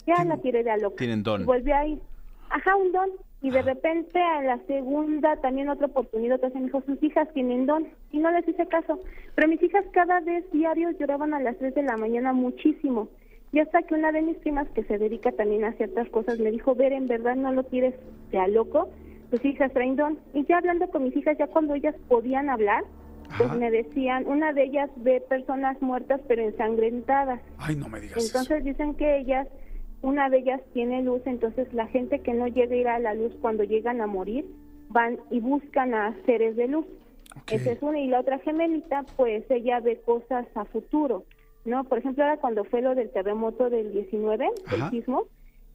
Ya 0.06 0.25
la 0.25 0.37
tiré 0.39 0.62
de 0.62 0.71
a 0.71 0.77
loca. 0.77 0.97
Tienen 0.97 1.23
don. 1.23 1.43
Y 1.43 1.45
volví 1.45 1.73
a 1.73 1.87
ir. 1.87 1.99
Ajá, 2.50 2.77
un 2.77 2.93
don. 2.93 3.11
Y 3.41 3.50
de 3.50 3.62
repente 3.62 4.21
a 4.21 4.43
la 4.43 4.59
segunda 4.67 5.37
también 5.37 5.69
otra 5.69 5.87
oportunidad, 5.87 6.37
otra 6.37 6.50
me 6.59 6.67
dijo, 6.67 6.83
sus 6.83 7.03
hijas 7.03 7.33
tienen 7.33 7.67
don. 7.67 7.87
Y 8.11 8.19
no 8.19 8.31
les 8.31 8.47
hice 8.49 8.67
caso. 8.67 9.00
Pero 9.35 9.49
mis 9.49 9.62
hijas 9.62 9.85
cada 9.93 10.21
vez 10.21 10.51
diarios 10.51 10.99
lloraban 10.99 11.35
a 11.35 11.41
las 11.41 11.56
3 11.59 11.75
de 11.75 11.83
la 11.83 11.97
mañana 11.97 12.33
muchísimo. 12.33 13.09
Y 13.53 13.61
hasta 13.61 13.83
que 13.83 13.94
una 13.94 14.12
de 14.12 14.23
mis 14.23 14.37
primas, 14.39 14.69
que 14.71 14.85
se 14.85 14.99
dedica 14.99 15.33
también 15.33 15.65
a 15.65 15.73
ciertas 15.73 16.09
cosas, 16.11 16.39
me 16.39 16.51
dijo, 16.51 16.75
ver, 16.75 16.93
en 16.93 17.06
verdad 17.06 17.37
no 17.37 17.53
lo 17.53 17.65
tires 17.65 17.94
de 18.31 18.39
a 18.39 18.47
loco, 18.47 18.91
tus 19.31 19.43
hijas 19.44 19.73
traen 19.73 19.97
don. 19.97 20.19
Y 20.35 20.44
ya 20.44 20.59
hablando 20.59 20.89
con 20.89 21.05
mis 21.05 21.17
hijas, 21.17 21.39
ya 21.39 21.47
cuando 21.47 21.75
ellas 21.75 21.94
podían 22.09 22.51
hablar, 22.51 22.85
pues 23.37 23.49
Ajá. 23.49 23.55
me 23.55 23.71
decían, 23.71 24.27
una 24.27 24.53
de 24.53 24.65
ellas 24.65 24.91
ve 24.97 25.21
personas 25.21 25.81
muertas 25.83 26.21
pero 26.27 26.43
ensangrentadas. 26.43 27.41
Ay, 27.59 27.77
no 27.77 27.89
me 27.89 28.01
digas 28.01 28.25
Entonces 28.25 28.65
dicen 28.65 28.95
que 28.95 29.19
ellas, 29.19 29.47
una 30.03 30.31
de 30.31 30.39
ellas 30.39 30.61
tiene 30.73 31.03
luz, 31.03 31.23
entonces 31.27 31.73
la 31.75 31.87
gente 31.89 32.21
que 32.21 32.33
no 32.33 32.47
llega 32.47 32.75
a 32.75 32.79
ir 32.79 32.89
a 32.89 32.99
la 32.99 33.15
luz 33.15 33.33
cuando 33.41 33.65
llegan 33.65 34.01
a 34.01 34.07
morir, 34.07 34.47
van 34.89 35.19
y 35.31 35.41
buscan 35.41 35.95
a 35.95 36.17
seres 36.25 36.57
de 36.57 36.69
luz. 36.69 36.87
Esa 37.47 37.73
es 37.73 37.83
una. 37.83 38.01
Y 38.01 38.09
la 38.09 38.21
otra 38.21 38.39
gemelita, 38.41 39.05
pues 39.17 39.45
ella 39.51 39.81
ve 39.81 40.01
cosas 40.05 40.47
a 40.55 40.65
futuro, 40.65 41.25
¿no? 41.65 41.85
Por 41.85 41.99
ejemplo, 41.99 42.25
ahora 42.25 42.39
cuando 42.39 42.65
fue 42.65 42.83
lo 42.83 42.95
del 42.95 43.11
terremoto 43.11 43.71
del 43.71 43.93
19, 43.93 44.49
Ajá. 44.67 44.77
el 44.77 44.91
sismo, 44.91 45.25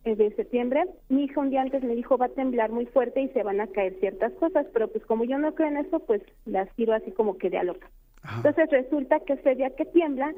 de 0.03 0.35
septiembre, 0.35 0.83
mi 1.09 1.23
hija 1.23 1.39
un 1.39 1.49
día 1.49 1.61
antes 1.61 1.81
me 1.83 1.95
dijo 1.95 2.17
va 2.17 2.25
a 2.25 2.29
temblar 2.29 2.71
muy 2.71 2.85
fuerte 2.87 3.21
y 3.21 3.29
se 3.29 3.43
van 3.43 3.61
a 3.61 3.67
caer 3.67 3.97
ciertas 3.99 4.33
cosas, 4.33 4.65
pero 4.73 4.89
pues 4.89 5.05
como 5.05 5.23
yo 5.23 5.37
no 5.37 5.55
creo 5.55 5.69
en 5.69 5.77
eso, 5.77 5.99
pues 5.99 6.21
las 6.45 6.69
tiro 6.75 6.93
así 6.93 7.11
como 7.11 7.37
que 7.37 7.49
de 7.49 7.57
a 7.57 7.63
loca. 7.63 7.89
Ajá. 8.21 8.37
Entonces 8.37 8.69
resulta 8.69 9.19
que 9.21 9.33
ese 9.33 9.55
día 9.55 9.69
que 9.75 9.85
tiembla, 9.85 10.33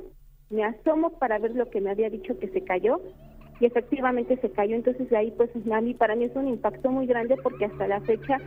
me 0.49 0.63
asomo 0.63 1.17
para 1.17 1.39
ver 1.39 1.55
lo 1.55 1.69
que 1.69 1.81
me 1.81 1.89
había 1.89 2.09
dicho 2.09 2.37
que 2.37 2.47
se 2.49 2.61
cayó 2.61 3.01
y 3.59 3.65
efectivamente 3.65 4.37
se 4.37 4.51
cayó. 4.51 4.75
Entonces 4.75 5.09
de 5.09 5.17
ahí 5.17 5.31
pues 5.31 5.49
a 5.71 5.81
mí, 5.81 5.93
para 5.93 6.15
mí 6.15 6.25
es 6.25 6.35
un 6.35 6.47
impacto 6.47 6.91
muy 6.91 7.07
grande 7.07 7.35
porque 7.41 7.65
hasta 7.65 7.87
la 7.87 8.01
fecha, 8.01 8.37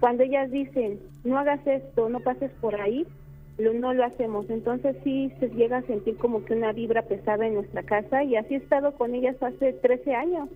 cuando 0.00 0.24
ellas 0.24 0.50
dicen 0.50 1.00
no 1.24 1.38
hagas 1.38 1.66
esto, 1.66 2.08
no 2.08 2.20
pases 2.20 2.50
por 2.60 2.78
ahí, 2.80 3.06
lo, 3.58 3.72
no 3.72 3.94
lo 3.94 4.04
hacemos. 4.04 4.48
Entonces 4.50 4.96
sí 5.04 5.32
se 5.40 5.48
llega 5.50 5.78
a 5.78 5.82
sentir 5.82 6.16
como 6.18 6.44
que 6.44 6.54
una 6.54 6.72
vibra 6.72 7.02
pesada 7.02 7.46
en 7.46 7.54
nuestra 7.54 7.82
casa 7.82 8.22
y 8.22 8.36
así 8.36 8.54
he 8.54 8.58
estado 8.58 8.92
con 8.92 9.14
ellas 9.14 9.36
hace 9.42 9.72
13 9.72 10.14
años. 10.14 10.48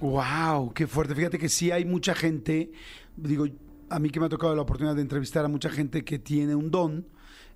Wow, 0.00 0.72
qué 0.74 0.86
fuerte. 0.86 1.14
Fíjate 1.14 1.38
que 1.38 1.48
sí 1.48 1.70
hay 1.70 1.84
mucha 1.84 2.14
gente, 2.14 2.70
digo, 3.16 3.46
a 3.90 3.98
mí 3.98 4.10
que 4.10 4.20
me 4.20 4.26
ha 4.26 4.28
tocado 4.28 4.54
la 4.54 4.62
oportunidad 4.62 4.94
de 4.94 5.02
entrevistar 5.02 5.44
a 5.44 5.48
mucha 5.48 5.70
gente 5.70 6.04
que 6.04 6.18
tiene 6.18 6.54
un 6.54 6.70
don. 6.70 7.06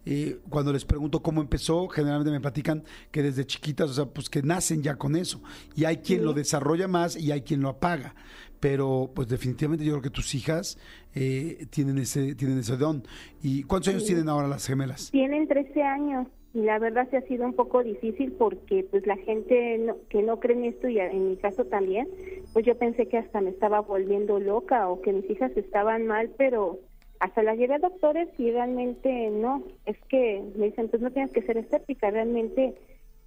eh, 0.04 0.40
cuando 0.48 0.72
les 0.72 0.84
pregunto 0.84 1.22
cómo 1.22 1.40
empezó, 1.40 1.86
generalmente 1.86 2.32
me 2.32 2.40
platican 2.40 2.82
que 3.12 3.22
desde 3.22 3.46
chiquitas, 3.46 3.90
o 3.90 3.94
sea, 3.94 4.06
pues 4.06 4.28
que 4.28 4.42
nacen 4.42 4.82
ya 4.82 4.96
con 4.96 5.14
eso. 5.14 5.40
Y 5.76 5.84
hay 5.84 5.98
quien 5.98 6.24
lo 6.24 6.32
desarrolla 6.32 6.88
más 6.88 7.16
y 7.16 7.30
hay 7.30 7.42
quien 7.42 7.60
lo 7.60 7.68
apaga. 7.68 8.16
Pero, 8.58 9.12
pues 9.14 9.28
definitivamente 9.28 9.84
yo 9.84 9.92
creo 9.92 10.02
que 10.02 10.10
tus 10.10 10.34
hijas 10.34 10.78
eh, 11.14 11.66
tienen 11.70 11.98
ese 11.98 12.34
tienen 12.34 12.58
ese 12.58 12.76
don. 12.76 13.04
¿Y 13.42 13.62
cuántos 13.64 13.92
años 13.92 14.04
tienen 14.04 14.28
ahora 14.28 14.48
las 14.48 14.66
gemelas? 14.66 15.10
Tienen 15.12 15.46
13 15.46 15.82
años 15.82 16.26
la 16.52 16.78
verdad 16.78 17.08
se 17.10 17.16
ha 17.16 17.22
sido 17.22 17.46
un 17.46 17.54
poco 17.54 17.82
difícil 17.82 18.32
porque 18.32 18.84
pues 18.90 19.06
la 19.06 19.16
gente 19.16 19.78
no- 19.78 19.96
que 20.10 20.22
no 20.22 20.38
cree 20.38 20.56
en 20.56 20.64
esto 20.66 20.88
y 20.88 20.98
en 20.98 21.30
mi 21.30 21.36
caso 21.36 21.64
también, 21.64 22.08
pues 22.52 22.66
yo 22.66 22.76
pensé 22.76 23.08
que 23.08 23.18
hasta 23.18 23.40
me 23.40 23.50
estaba 23.50 23.80
volviendo 23.80 24.38
loca 24.38 24.88
o 24.88 25.00
que 25.00 25.12
mis 25.12 25.28
hijas 25.30 25.50
estaban 25.56 26.06
mal, 26.06 26.30
pero 26.36 26.78
hasta 27.20 27.42
las 27.42 27.56
llevé 27.56 27.74
a 27.74 27.78
doctores 27.78 28.28
y 28.38 28.50
realmente 28.50 29.30
no, 29.30 29.62
es 29.86 29.96
que 30.08 30.42
me 30.56 30.66
dicen 30.66 30.88
pues 30.88 31.00
no 31.00 31.10
tienes 31.10 31.32
que 31.32 31.42
ser 31.42 31.56
escéptica, 31.56 32.10
realmente 32.10 32.74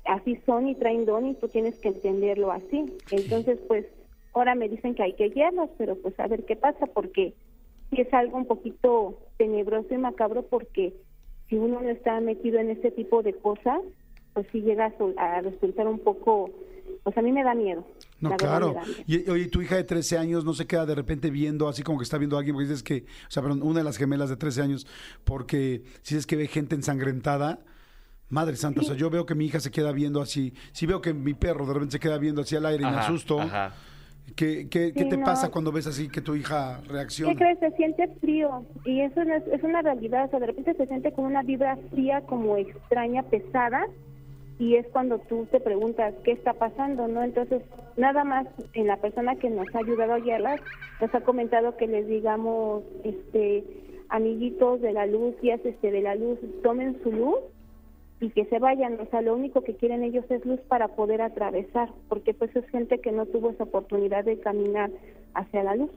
así 0.03 0.35
son 0.45 0.67
y 0.67 0.75
traen 0.75 1.05
don 1.05 1.25
y 1.27 1.33
tú 1.35 1.47
tienes 1.47 1.75
que 1.79 1.87
entenderlo 1.87 2.51
así. 2.51 2.93
Entonces 3.09 3.57
pues 3.67 3.87
ahora 4.33 4.53
me 4.53 4.69
dicen 4.69 4.93
que 4.93 5.01
hay 5.03 5.13
que 5.13 5.29
guiarlos, 5.29 5.69
pero 5.77 5.95
pues 5.95 6.13
a 6.19 6.27
ver 6.27 6.45
qué 6.45 6.55
pasa 6.55 6.85
porque 6.87 7.33
sí 7.89 8.01
es 8.01 8.13
algo 8.13 8.37
un 8.37 8.45
poquito 8.45 9.17
tenebroso 9.37 9.93
y 9.93 9.97
macabro 9.97 10.43
porque 10.43 10.93
si 11.49 11.57
uno 11.57 11.81
no 11.81 11.89
está 11.89 12.19
metido 12.19 12.59
en 12.59 12.71
ese 12.71 12.91
tipo 12.91 13.21
de 13.23 13.33
cosas, 13.33 13.81
pues 14.33 14.47
sí 14.51 14.61
llega 14.61 14.93
a, 15.17 15.37
a 15.37 15.41
resultar 15.41 15.87
un 15.87 15.99
poco, 15.99 16.51
pues 17.03 17.17
a 17.17 17.21
mí 17.21 17.31
me 17.31 17.43
da 17.43 17.53
miedo. 17.53 17.85
No, 18.19 18.29
la 18.29 18.37
claro. 18.37 18.73
miedo. 18.73 19.25
Y 19.25 19.29
oye, 19.29 19.47
tu 19.47 19.61
hija 19.61 19.75
de 19.75 19.83
13 19.83 20.17
años 20.17 20.43
no 20.43 20.53
se 20.53 20.65
queda 20.65 20.85
de 20.85 20.95
repente 20.95 21.29
viendo, 21.29 21.67
así 21.67 21.83
como 21.83 21.99
que 21.99 22.03
está 22.03 22.17
viendo 22.17 22.35
a 22.35 22.39
alguien, 22.39 22.55
porque 22.55 22.67
dices 22.67 22.83
que, 22.83 23.05
o 23.27 23.31
sea, 23.31 23.43
perdón, 23.43 23.61
una 23.63 23.79
de 23.79 23.85
las 23.85 23.97
gemelas 23.97 24.29
de 24.29 24.37
13 24.37 24.61
años, 24.61 24.87
porque 25.23 25.83
si 26.01 26.15
es 26.15 26.25
que 26.25 26.35
ve 26.35 26.47
gente 26.47 26.75
ensangrentada, 26.75 27.59
Madre 28.27 28.55
santa, 28.55 28.81
o 28.81 28.83
sea, 28.83 28.95
yo 28.95 29.11
veo 29.11 29.27
que 29.27 29.35
mi 29.35 29.45
hija 29.45 29.59
se 29.59 29.69
queda 29.69 29.91
viendo 29.91 30.19
así. 30.19 30.51
Si 30.71 30.87
veo 30.87 30.99
que 30.99 31.13
mi 31.13 31.35
perro 31.35 31.67
de 31.67 31.73
repente 31.75 31.93
se 31.93 31.99
queda 31.99 32.17
viendo 32.17 32.41
así 32.41 32.55
al 32.55 32.65
aire 32.65 32.83
y 32.83 32.87
me 32.87 32.97
asusto. 32.97 33.39
ajá. 33.39 33.73
¿Qué, 34.35 34.67
qué, 34.69 34.91
te 34.91 35.17
no. 35.17 35.23
pasa 35.23 35.49
cuando 35.49 35.71
ves 35.71 35.87
así 35.87 36.09
que 36.09 36.19
tu 36.21 36.35
hija 36.35 36.81
reacciona? 36.87 37.33
¿Qué 37.33 37.39
crees? 37.39 37.59
Se 37.59 37.71
siente 37.71 38.07
frío 38.19 38.65
y 38.83 39.01
eso 39.01 39.23
no 39.23 39.33
es, 39.33 39.43
es 39.47 39.63
una 39.63 39.81
realidad. 39.81 40.25
O 40.25 40.29
sea, 40.29 40.39
de 40.39 40.47
repente 40.47 40.73
se 40.73 40.87
siente 40.87 41.13
como 41.13 41.27
una 41.27 41.43
vibra 41.43 41.77
fría, 41.91 42.21
como 42.21 42.57
extraña, 42.57 43.23
pesada 43.23 43.85
y 44.57 44.75
es 44.75 44.87
cuando 44.87 45.19
tú 45.19 45.47
te 45.51 45.59
preguntas 45.59 46.13
qué 46.23 46.31
está 46.31 46.53
pasando, 46.53 47.07
¿no? 47.07 47.23
Entonces, 47.23 47.61
nada 47.97 48.23
más 48.23 48.47
en 48.73 48.87
la 48.87 48.97
persona 48.97 49.35
que 49.35 49.49
nos 49.49 49.67
ha 49.75 49.79
ayudado 49.79 50.13
a 50.13 50.19
guiarlas 50.19 50.61
nos 51.01 51.13
ha 51.13 51.21
comentado 51.21 51.75
que 51.75 51.87
les 51.87 52.07
digamos, 52.07 52.83
este, 53.03 53.63
amiguitos 54.09 54.81
de 54.81 54.93
la 54.93 55.05
luz, 55.05 55.35
guías 55.41 55.59
este, 55.65 55.91
de 55.91 56.01
la 56.01 56.15
luz, 56.15 56.39
tomen 56.63 56.97
su 57.03 57.11
luz 57.11 57.35
y 58.19 58.29
que 58.29 58.45
se 58.45 58.59
vayan, 58.59 58.99
o 58.99 59.05
sea, 59.09 59.21
lo 59.21 59.35
único 59.35 59.63
que 59.63 59.75
quieren 59.75 60.03
ellos 60.03 60.25
es 60.29 60.45
luz 60.45 60.59
para 60.67 60.95
poder 60.95 61.21
atravesar, 61.21 61.93
porque 62.07 62.33
pues 62.33 62.55
es 62.55 62.65
gente 62.69 62.99
que 63.01 63.11
no 63.11 63.25
tuvo 63.25 63.51
esa 63.51 63.63
oportunidad 63.65 64.23
de 64.23 64.39
caminar 64.39 64.89
hacia 65.33 65.63
la 65.63 65.75
luz. 65.75 65.91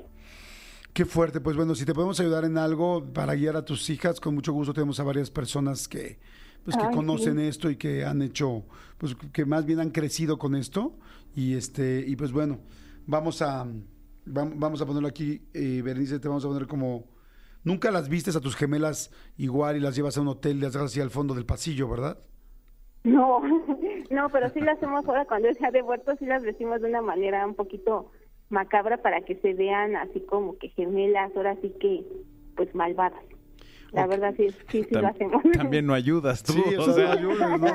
Qué 0.93 1.05
fuerte, 1.05 1.41
pues 1.41 1.57
bueno, 1.57 1.75
si 1.77 1.85
te 1.85 1.95
podemos 1.95 2.19
ayudar 2.19 2.45
en 2.45 2.59
algo 2.59 3.05
para 3.13 3.35
guiar 3.35 3.57
a 3.57 3.65
tus 3.65 3.89
hijas, 3.89 4.19
con 4.21 4.35
mucho 4.35 4.53
gusto 4.53 4.73
tenemos 4.75 4.99
a 4.99 5.05
varias 5.05 5.31
personas 5.31 5.87
que 5.87 6.19
pues 6.65 6.77
que 6.77 6.87
Ay, 6.87 6.97
conocen 6.97 7.39
sí. 7.39 7.47
esto 7.47 7.71
y 7.71 7.77
que 7.77 8.05
han 8.05 8.21
hecho, 8.21 8.65
pues 8.99 9.15
que 9.33 9.45
más 9.47 9.65
bien 9.65 9.79
han 9.81 9.91
crecido 9.91 10.39
con 10.39 10.55
esto 10.57 10.99
y 11.37 11.55
este 11.55 12.05
y 12.07 12.17
pues 12.17 12.33
bueno, 12.33 12.59
vamos 13.07 13.41
a 13.43 13.65
vam- 13.65 14.55
vamos 14.57 14.83
a 14.83 14.87
ponerlo 14.87 15.09
aquí, 15.09 15.41
eh, 15.55 15.81
Berenice, 15.83 16.19
te 16.19 16.27
vamos 16.29 16.45
a 16.45 16.49
poner 16.49 16.67
como 16.67 17.05
nunca 17.69 17.91
las 17.91 18.09
vistes 18.09 18.35
a 18.35 18.41
tus 18.41 18.57
gemelas 18.57 19.13
igual 19.37 19.77
y 19.77 19.81
las 19.81 19.95
llevas 19.95 20.17
a 20.17 20.23
un 20.23 20.29
hotel 20.29 20.57
y 20.57 20.61
las 20.63 20.73
dejas 20.73 20.91
así 20.91 21.01
al 21.01 21.11
fondo 21.11 21.35
del 21.35 21.45
pasillo, 21.45 21.87
¿verdad? 21.87 22.19
No, 23.05 23.41
no, 24.11 24.29
pero 24.31 24.49
sí 24.49 24.61
lo 24.61 24.73
hacemos 24.73 25.07
ahora 25.07 25.27
cuando 25.27 25.49
es 25.49 25.59
día 25.59 25.71
de 25.71 25.83
muertos, 25.83 26.17
sí 26.19 26.27
las 26.27 26.43
decimos 26.43 26.81
de 26.81 26.89
una 26.89 27.03
manera 27.03 27.47
un 27.47 27.55
poquito 27.55 28.11
macabra 28.49 28.97
para 28.97 29.21
que 29.21 29.37
se 29.37 29.53
vean 29.53 29.95
así 29.97 30.21
como 30.21 30.57
que 30.57 30.71
gemelas, 30.71 31.31
ahora 31.37 31.57
sí 31.61 31.73
que 31.79 32.05
pues 32.57 32.75
malvadas. 32.75 33.23
La 33.93 34.07
verdad 34.07 34.35
sí, 34.37 34.49
sí, 34.69 34.85
sí 34.85 34.95
lo 34.95 35.07
hacemos. 35.07 35.43
También 35.55 35.87
no 35.87 35.95
ayudas 35.95 36.43
tú. 36.43 36.53
Sí, 36.53 36.75
o 36.77 36.83
sea, 36.83 36.95
sea. 36.95 37.13
ayudas, 37.13 37.61
¿no? 37.61 37.69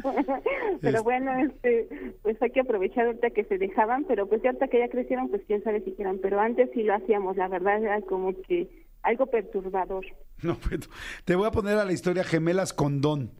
pero 0.80 1.02
bueno, 1.02 1.32
este, 1.36 2.14
pues 2.22 2.40
hay 2.40 2.50
que 2.50 2.60
aprovechar 2.60 3.06
ahorita 3.06 3.30
que 3.30 3.44
se 3.44 3.58
dejaban, 3.58 4.04
pero 4.04 4.28
pues 4.28 4.40
ya 4.42 4.50
ahorita 4.50 4.68
que 4.68 4.78
ya 4.78 4.88
crecieron, 4.88 5.28
pues 5.30 5.42
quién 5.46 5.62
sabe 5.64 5.80
si 5.82 5.92
quieran, 5.92 6.18
pero 6.22 6.38
antes 6.40 6.70
sí 6.74 6.84
lo 6.84 6.94
hacíamos, 6.94 7.36
la 7.36 7.48
verdad 7.48 7.82
era 7.82 8.00
como 8.02 8.32
que 8.42 8.68
algo 9.02 9.26
perturbador. 9.26 10.04
No, 10.42 10.56
pues, 10.56 10.90
te 11.24 11.36
voy 11.36 11.46
a 11.46 11.52
poner 11.52 11.78
a 11.78 11.84
la 11.84 11.92
historia 11.92 12.24
gemelas 12.24 12.72
con 12.72 13.00
don. 13.00 13.30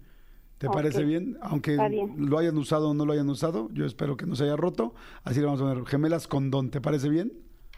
¿Te 0.59 0.69
parece 0.69 1.03
bien? 1.03 1.37
Aunque 1.43 1.77
bien. 1.77 2.15
lo 2.17 2.39
hayan 2.39 2.57
usado 2.57 2.91
o 2.91 2.95
no 2.95 3.05
lo 3.05 3.13
hayan 3.13 3.29
usado, 3.29 3.69
yo 3.73 3.85
espero 3.85 4.17
que 4.17 4.25
no 4.25 4.37
se 4.37 4.45
haya 4.45 4.55
roto. 4.55 4.95
Así 5.25 5.41
le 5.41 5.47
vamos 5.47 5.61
a 5.61 5.65
poner 5.65 5.85
gemelas 5.85 6.29
con 6.29 6.53
don. 6.53 6.71
¿Te 6.71 6.81
parece 6.81 7.09
bien? 7.09 7.33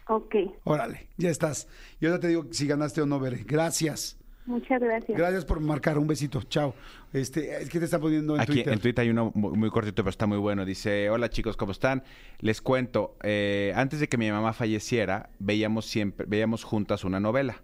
Ok, 0.07 0.35
Órale, 0.63 1.09
ya 1.17 1.31
estás. 1.31 1.67
Y 1.99 2.05
ahora 2.05 2.19
te 2.19 2.27
digo 2.27 2.45
si 2.51 2.67
ganaste 2.67 3.01
o 3.01 3.07
no, 3.07 3.19
Bere. 3.19 3.43
Gracias. 3.43 4.19
muchas 4.45 4.79
gracias. 4.79 5.17
Gracias 5.17 5.43
por 5.43 5.59
marcar. 5.59 5.97
Un 5.97 6.05
besito. 6.05 6.43
Chao. 6.43 6.75
Este, 7.11 7.63
es 7.63 7.69
que 7.71 7.79
te 7.79 7.85
está 7.85 7.99
poniendo 7.99 8.35
en 8.35 8.41
Aquí 8.41 8.53
Twitter. 8.53 8.73
en 8.73 8.79
Twitter 8.79 9.01
hay 9.01 9.09
uno 9.09 9.31
muy, 9.33 9.57
muy 9.57 9.71
cortito, 9.71 10.03
pero 10.03 10.11
está 10.11 10.27
muy 10.27 10.37
bueno. 10.37 10.63
Dice, 10.63 11.09
hola 11.09 11.31
chicos, 11.31 11.57
¿cómo 11.57 11.71
están? 11.71 12.03
Les 12.37 12.61
cuento, 12.61 13.17
eh, 13.23 13.73
antes 13.75 13.99
de 13.99 14.07
que 14.07 14.17
mi 14.19 14.29
mamá 14.29 14.53
falleciera, 14.53 15.31
veíamos 15.39 15.87
siempre, 15.87 16.27
veíamos 16.29 16.63
juntas 16.63 17.03
una 17.03 17.19
novela, 17.19 17.63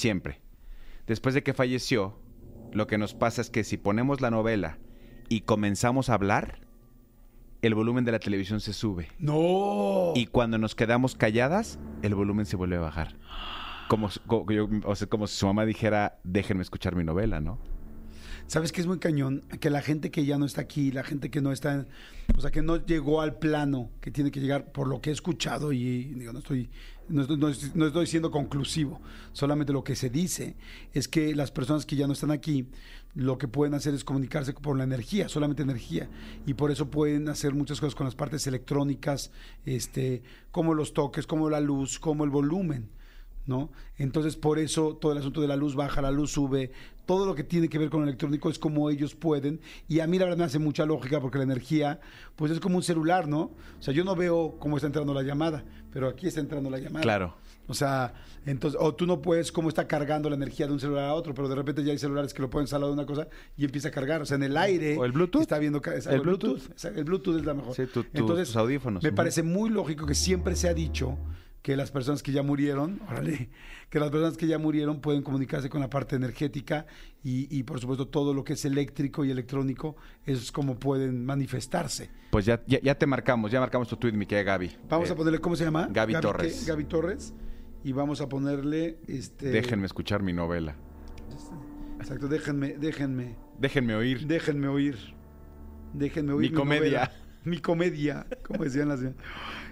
siempre. 0.00 0.40
Después 1.06 1.34
de 1.34 1.42
que 1.42 1.54
falleció, 1.54 2.18
lo 2.72 2.86
que 2.86 2.98
nos 2.98 3.14
pasa 3.14 3.40
es 3.40 3.50
que 3.50 3.64
si 3.64 3.76
ponemos 3.76 4.20
la 4.20 4.30
novela 4.30 4.78
y 5.28 5.42
comenzamos 5.42 6.08
a 6.10 6.14
hablar, 6.14 6.60
el 7.62 7.74
volumen 7.74 8.04
de 8.04 8.12
la 8.12 8.18
televisión 8.18 8.60
se 8.60 8.72
sube. 8.72 9.08
No. 9.18 10.12
Y 10.14 10.26
cuando 10.26 10.56
nos 10.58 10.74
quedamos 10.74 11.14
calladas, 11.14 11.78
el 12.02 12.14
volumen 12.14 12.46
se 12.46 12.56
vuelve 12.56 12.76
a 12.76 12.80
bajar. 12.80 13.16
Como, 13.88 14.08
yo- 14.48 14.68
o 14.84 14.94
sea, 14.94 15.08
como 15.08 15.26
si 15.26 15.36
su 15.36 15.46
mamá 15.46 15.64
dijera, 15.66 16.18
déjenme 16.24 16.62
escuchar 16.62 16.94
mi 16.96 17.04
novela, 17.04 17.40
¿no? 17.40 17.58
¿Sabes 18.50 18.72
qué 18.72 18.80
es 18.80 18.88
muy 18.88 18.98
cañón? 18.98 19.44
Que 19.60 19.70
la 19.70 19.80
gente 19.80 20.10
que 20.10 20.26
ya 20.26 20.36
no 20.36 20.44
está 20.44 20.62
aquí, 20.62 20.90
la 20.90 21.04
gente 21.04 21.30
que 21.30 21.40
no 21.40 21.52
está, 21.52 21.86
o 22.36 22.40
sea, 22.40 22.50
que 22.50 22.62
no 22.62 22.84
llegó 22.84 23.20
al 23.20 23.38
plano 23.38 23.92
que 24.00 24.10
tiene 24.10 24.32
que 24.32 24.40
llegar, 24.40 24.72
por 24.72 24.88
lo 24.88 25.00
que 25.00 25.10
he 25.10 25.12
escuchado 25.12 25.72
y 25.72 26.06
digo, 26.14 26.32
no 26.32 26.40
estoy, 26.40 26.68
no 27.08 27.24
no 27.28 27.86
estoy 27.86 28.06
siendo 28.08 28.32
conclusivo, 28.32 29.00
solamente 29.32 29.72
lo 29.72 29.84
que 29.84 29.94
se 29.94 30.10
dice 30.10 30.56
es 30.92 31.06
que 31.06 31.32
las 31.36 31.52
personas 31.52 31.86
que 31.86 31.94
ya 31.94 32.08
no 32.08 32.12
están 32.12 32.32
aquí, 32.32 32.66
lo 33.14 33.38
que 33.38 33.46
pueden 33.46 33.74
hacer 33.74 33.94
es 33.94 34.02
comunicarse 34.02 34.52
por 34.52 34.76
la 34.76 34.82
energía, 34.82 35.28
solamente 35.28 35.62
energía, 35.62 36.08
y 36.44 36.54
por 36.54 36.72
eso 36.72 36.90
pueden 36.90 37.28
hacer 37.28 37.54
muchas 37.54 37.78
cosas 37.78 37.94
con 37.94 38.06
las 38.06 38.16
partes 38.16 38.48
electrónicas, 38.48 39.30
este, 39.64 40.24
como 40.50 40.74
los 40.74 40.92
toques, 40.92 41.24
como 41.24 41.50
la 41.50 41.60
luz, 41.60 42.00
como 42.00 42.24
el 42.24 42.30
volumen. 42.30 42.88
¿No? 43.46 43.70
Entonces, 43.96 44.36
por 44.36 44.58
eso 44.58 44.96
todo 44.96 45.12
el 45.12 45.18
asunto 45.18 45.40
de 45.40 45.48
la 45.48 45.56
luz 45.56 45.74
baja, 45.74 46.00
la 46.02 46.10
luz 46.10 46.32
sube, 46.32 46.70
todo 47.06 47.26
lo 47.26 47.34
que 47.34 47.42
tiene 47.42 47.68
que 47.68 47.78
ver 47.78 47.90
con 47.90 48.00
lo 48.00 48.06
electrónico 48.06 48.50
es 48.50 48.58
como 48.58 48.88
ellos 48.90 49.14
pueden. 49.14 49.60
Y 49.88 50.00
a 50.00 50.06
mí 50.06 50.18
la 50.18 50.26
verdad 50.26 50.38
me 50.38 50.44
hace 50.44 50.58
mucha 50.58 50.86
lógica 50.86 51.20
porque 51.20 51.38
la 51.38 51.44
energía, 51.44 52.00
pues 52.36 52.52
es 52.52 52.60
como 52.60 52.76
un 52.76 52.82
celular, 52.82 53.26
¿no? 53.28 53.40
O 53.40 53.82
sea, 53.82 53.92
yo 53.92 54.04
no 54.04 54.14
veo 54.14 54.56
cómo 54.60 54.76
está 54.76 54.86
entrando 54.86 55.12
la 55.12 55.22
llamada, 55.22 55.64
pero 55.92 56.08
aquí 56.08 56.28
está 56.28 56.40
entrando 56.40 56.70
la 56.70 56.78
llamada. 56.78 57.02
Claro. 57.02 57.34
O 57.66 57.74
sea, 57.74 58.14
entonces, 58.46 58.80
o 58.82 58.94
tú 58.96 59.06
no 59.06 59.22
puedes 59.22 59.52
cómo 59.52 59.68
está 59.68 59.86
cargando 59.86 60.28
la 60.28 60.34
energía 60.34 60.66
de 60.66 60.72
un 60.72 60.80
celular 60.80 61.04
a 61.04 61.14
otro, 61.14 61.34
pero 61.34 61.48
de 61.48 61.54
repente 61.54 61.84
ya 61.84 61.92
hay 61.92 61.98
celulares 61.98 62.34
que 62.34 62.42
lo 62.42 62.50
pueden 62.50 62.66
salir 62.66 62.86
de 62.86 62.92
una 62.92 63.06
cosa 63.06 63.28
y 63.56 63.64
empieza 63.64 63.88
a 63.88 63.90
cargar. 63.92 64.22
O 64.22 64.26
sea, 64.26 64.36
en 64.36 64.42
el 64.44 64.56
aire. 64.56 64.96
O 64.98 65.04
el 65.04 65.12
Bluetooth. 65.12 65.42
Está 65.42 65.58
viendo 65.58 65.80
El 65.84 66.20
Bluetooth. 66.20 66.60
El 66.96 67.04
Bluetooth 67.04 67.36
es 67.38 67.44
la 67.44 67.54
mejor. 67.54 67.74
Sí, 67.76 67.86
tu- 67.86 68.02
tu- 68.02 68.08
entonces, 68.14 68.48
tus 68.48 68.56
audífonos. 68.56 69.02
Me 69.04 69.12
parece 69.12 69.42
muy 69.44 69.70
lógico 69.70 70.04
que 70.06 70.14
siempre 70.16 70.56
se 70.56 70.68
ha 70.68 70.74
dicho 70.74 71.16
que 71.62 71.76
las 71.76 71.90
personas 71.90 72.22
que 72.22 72.32
ya 72.32 72.42
murieron, 72.42 73.00
órale, 73.08 73.50
que 73.90 73.98
las 74.00 74.10
personas 74.10 74.36
que 74.36 74.46
ya 74.46 74.58
murieron 74.58 75.00
pueden 75.00 75.22
comunicarse 75.22 75.68
con 75.68 75.80
la 75.80 75.90
parte 75.90 76.16
energética 76.16 76.86
y, 77.22 77.54
y, 77.54 77.62
por 77.64 77.80
supuesto 77.80 78.08
todo 78.08 78.32
lo 78.32 78.44
que 78.44 78.54
es 78.54 78.64
eléctrico 78.64 79.24
y 79.24 79.30
electrónico 79.30 79.96
es 80.24 80.52
como 80.52 80.78
pueden 80.78 81.24
manifestarse. 81.26 82.10
Pues 82.30 82.46
ya, 82.46 82.62
ya, 82.66 82.80
ya 82.80 82.94
te 82.94 83.06
marcamos, 83.06 83.50
ya 83.50 83.60
marcamos 83.60 83.88
tu 83.88 83.96
tweet, 83.96 84.12
mi 84.12 84.24
querida 84.26 84.44
Gaby. 84.44 84.70
Vamos 84.88 85.10
Eh, 85.10 85.12
a 85.12 85.16
ponerle, 85.16 85.38
¿cómo 85.40 85.54
se 85.56 85.64
llama? 85.64 85.88
Gaby? 85.90 86.14
Torres. 86.20 86.66
Gaby 86.66 86.84
Torres. 86.84 87.34
Y 87.84 87.92
vamos 87.92 88.20
a 88.20 88.28
ponerle, 88.28 88.98
este... 89.08 89.48
Déjenme 89.50 89.86
escuchar 89.86 90.22
mi 90.22 90.32
novela. 90.32 90.76
Exacto, 91.98 92.28
déjenme, 92.28 92.76
déjenme, 92.78 93.36
Déjenme 93.58 93.94
oír. 93.94 94.26
déjenme 94.26 94.68
oír. 94.68 94.96
Déjenme 95.92 96.32
oír 96.32 96.50
Mi 96.50 96.56
comedia. 96.56 97.04
novela. 97.04 97.12
Mi 97.44 97.58
comedia, 97.58 98.26
como 98.44 98.64
decían 98.64 98.88
las... 98.88 99.00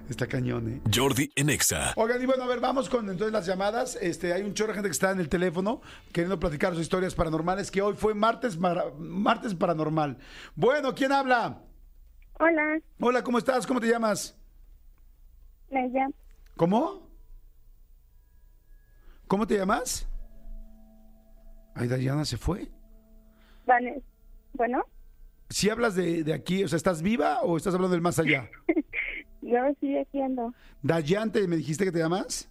Está 0.08 0.26
cañón, 0.26 0.68
¿eh? 0.72 0.80
Jordi 0.94 1.30
en 1.36 1.50
Exa. 1.50 1.92
Oigan, 1.96 2.22
y 2.22 2.24
bueno, 2.24 2.44
a 2.44 2.46
ver, 2.46 2.60
vamos 2.60 2.88
con 2.88 3.10
entonces 3.10 3.30
las 3.30 3.44
llamadas. 3.44 3.98
Este, 4.00 4.32
hay 4.32 4.42
un 4.42 4.54
chorro 4.54 4.68
de 4.68 4.74
gente 4.76 4.88
que 4.88 4.92
está 4.92 5.10
en 5.10 5.20
el 5.20 5.28
teléfono 5.28 5.82
queriendo 6.12 6.40
platicar 6.40 6.72
sus 6.72 6.80
historias 6.80 7.14
paranormales, 7.14 7.70
que 7.70 7.82
hoy 7.82 7.94
fue 7.94 8.14
martes, 8.14 8.56
para- 8.56 8.86
martes 8.98 9.54
paranormal. 9.54 10.16
Bueno, 10.56 10.94
¿quién 10.94 11.12
habla? 11.12 11.60
Hola, 12.40 12.80
Hola, 13.00 13.22
¿cómo 13.22 13.36
estás? 13.36 13.66
¿Cómo 13.66 13.80
te 13.80 13.88
llamas? 13.88 14.34
me 15.70 15.86
llamo. 15.88 16.14
¿Cómo? 16.56 17.06
¿Cómo 19.26 19.46
te 19.46 19.58
llamas? 19.58 20.08
Ay, 21.74 21.86
Dayana 21.86 22.24
se 22.24 22.38
fue. 22.38 22.70
Vale. 23.66 24.02
Bueno, 24.54 24.82
Si 25.50 25.70
hablas 25.70 25.94
de, 25.94 26.24
de 26.24 26.32
aquí, 26.34 26.62
o 26.64 26.68
sea, 26.68 26.76
¿estás 26.76 27.02
viva 27.02 27.40
o 27.42 27.56
estás 27.56 27.74
hablando 27.74 27.92
del 27.94 28.02
más 28.02 28.18
allá? 28.18 28.50
yo 29.42 29.56
sí 29.80 29.96
aquí 29.96 30.20
ando. 30.20 30.52
Dayante, 30.82 31.46
¿me 31.48 31.56
dijiste 31.56 31.84
que 31.84 31.92
te 31.92 31.98
llamas? 31.98 32.50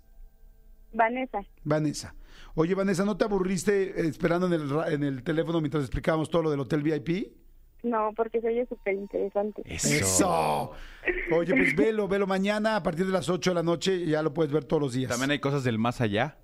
Vanessa. 0.93 1.39
Vanessa. 1.63 2.15
Oye, 2.55 2.73
Vanessa, 2.73 3.05
¿no 3.05 3.17
te 3.17 3.25
aburriste 3.25 4.01
eh, 4.01 4.07
esperando 4.07 4.47
en 4.47 4.53
el, 4.53 4.69
ra- 4.69 4.91
en 4.91 5.03
el 5.03 5.21
teléfono 5.23 5.59
mientras 5.61 5.83
explicábamos 5.83 6.29
todo 6.29 6.43
lo 6.43 6.51
del 6.51 6.59
hotel 6.59 6.81
VIP? 6.81 7.33
No, 7.83 8.11
porque 8.15 8.41
se 8.41 8.47
oye 8.47 8.65
súper 8.65 8.95
interesante. 8.95 9.61
Eso. 9.65 10.71
Oye, 11.31 11.53
pues 11.55 11.75
velo, 11.75 12.07
velo 12.07 12.25
mañana 12.25 12.75
a 12.77 12.81
partir 12.83 13.05
de 13.05 13.11
las 13.11 13.29
8 13.29 13.51
de 13.51 13.55
la 13.55 13.61
noche 13.63 13.95
y 13.95 14.07
ya 14.07 14.23
lo 14.23 14.33
puedes 14.33 14.51
ver 14.51 14.63
todos 14.65 14.81
los 14.81 14.93
días. 14.93 15.11
También 15.11 15.29
hay 15.31 15.39
cosas 15.39 15.63
del 15.63 15.77
más 15.77 16.01
allá. 16.01 16.37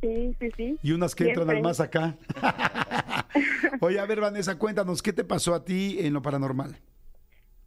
Sí, 0.00 0.34
sí, 0.40 0.48
sí. 0.56 0.78
Y 0.82 0.92
unas 0.92 1.14
que 1.14 1.28
entran 1.28 1.50
al 1.50 1.60
más 1.62 1.80
acá. 1.80 2.16
Oye, 3.80 3.98
a 3.98 4.06
ver, 4.06 4.20
Vanessa, 4.20 4.58
cuéntanos, 4.58 5.02
¿qué 5.02 5.12
te 5.12 5.24
pasó 5.24 5.54
a 5.54 5.64
ti 5.64 5.98
en 6.00 6.12
lo 6.12 6.22
paranormal? 6.22 6.76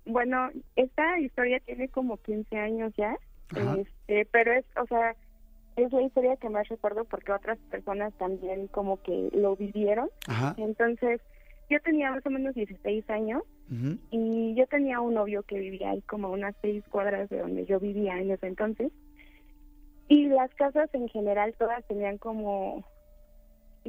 Bueno, 0.05 0.49
esta 0.75 1.19
historia 1.19 1.59
tiene 1.61 1.89
como 1.89 2.17
15 2.17 2.57
años 2.57 2.93
ya, 2.95 3.17
Ajá. 3.49 3.77
este, 3.79 4.27
pero 4.31 4.53
es, 4.53 4.65
o 4.81 4.85
sea, 4.85 5.15
es 5.75 5.91
la 5.91 6.01
historia 6.03 6.37
que 6.37 6.49
más 6.49 6.67
recuerdo 6.69 7.05
porque 7.05 7.31
otras 7.31 7.57
personas 7.71 8.13
también 8.17 8.67
como 8.67 9.01
que 9.01 9.29
lo 9.33 9.55
vivieron. 9.55 10.09
Ajá. 10.27 10.55
Entonces, 10.57 11.21
yo 11.69 11.79
tenía 11.81 12.11
más 12.11 12.25
o 12.25 12.29
menos 12.29 12.53
16 12.55 13.09
años 13.09 13.43
y 14.11 14.53
yo 14.53 14.67
tenía 14.67 15.01
un 15.01 15.15
novio 15.15 15.41
que 15.41 15.57
vivía 15.57 15.89
ahí 15.89 16.01
como 16.03 16.29
unas 16.29 16.55
seis 16.61 16.83
cuadras 16.91 17.27
de 17.29 17.39
donde 17.39 17.65
yo 17.65 17.79
vivía 17.79 18.19
en 18.19 18.29
ese 18.29 18.45
entonces. 18.45 18.91
Y 20.07 20.27
las 20.27 20.53
casas 20.53 20.87
en 20.93 21.09
general 21.09 21.55
todas 21.57 21.83
tenían 21.87 22.19
como 22.19 22.85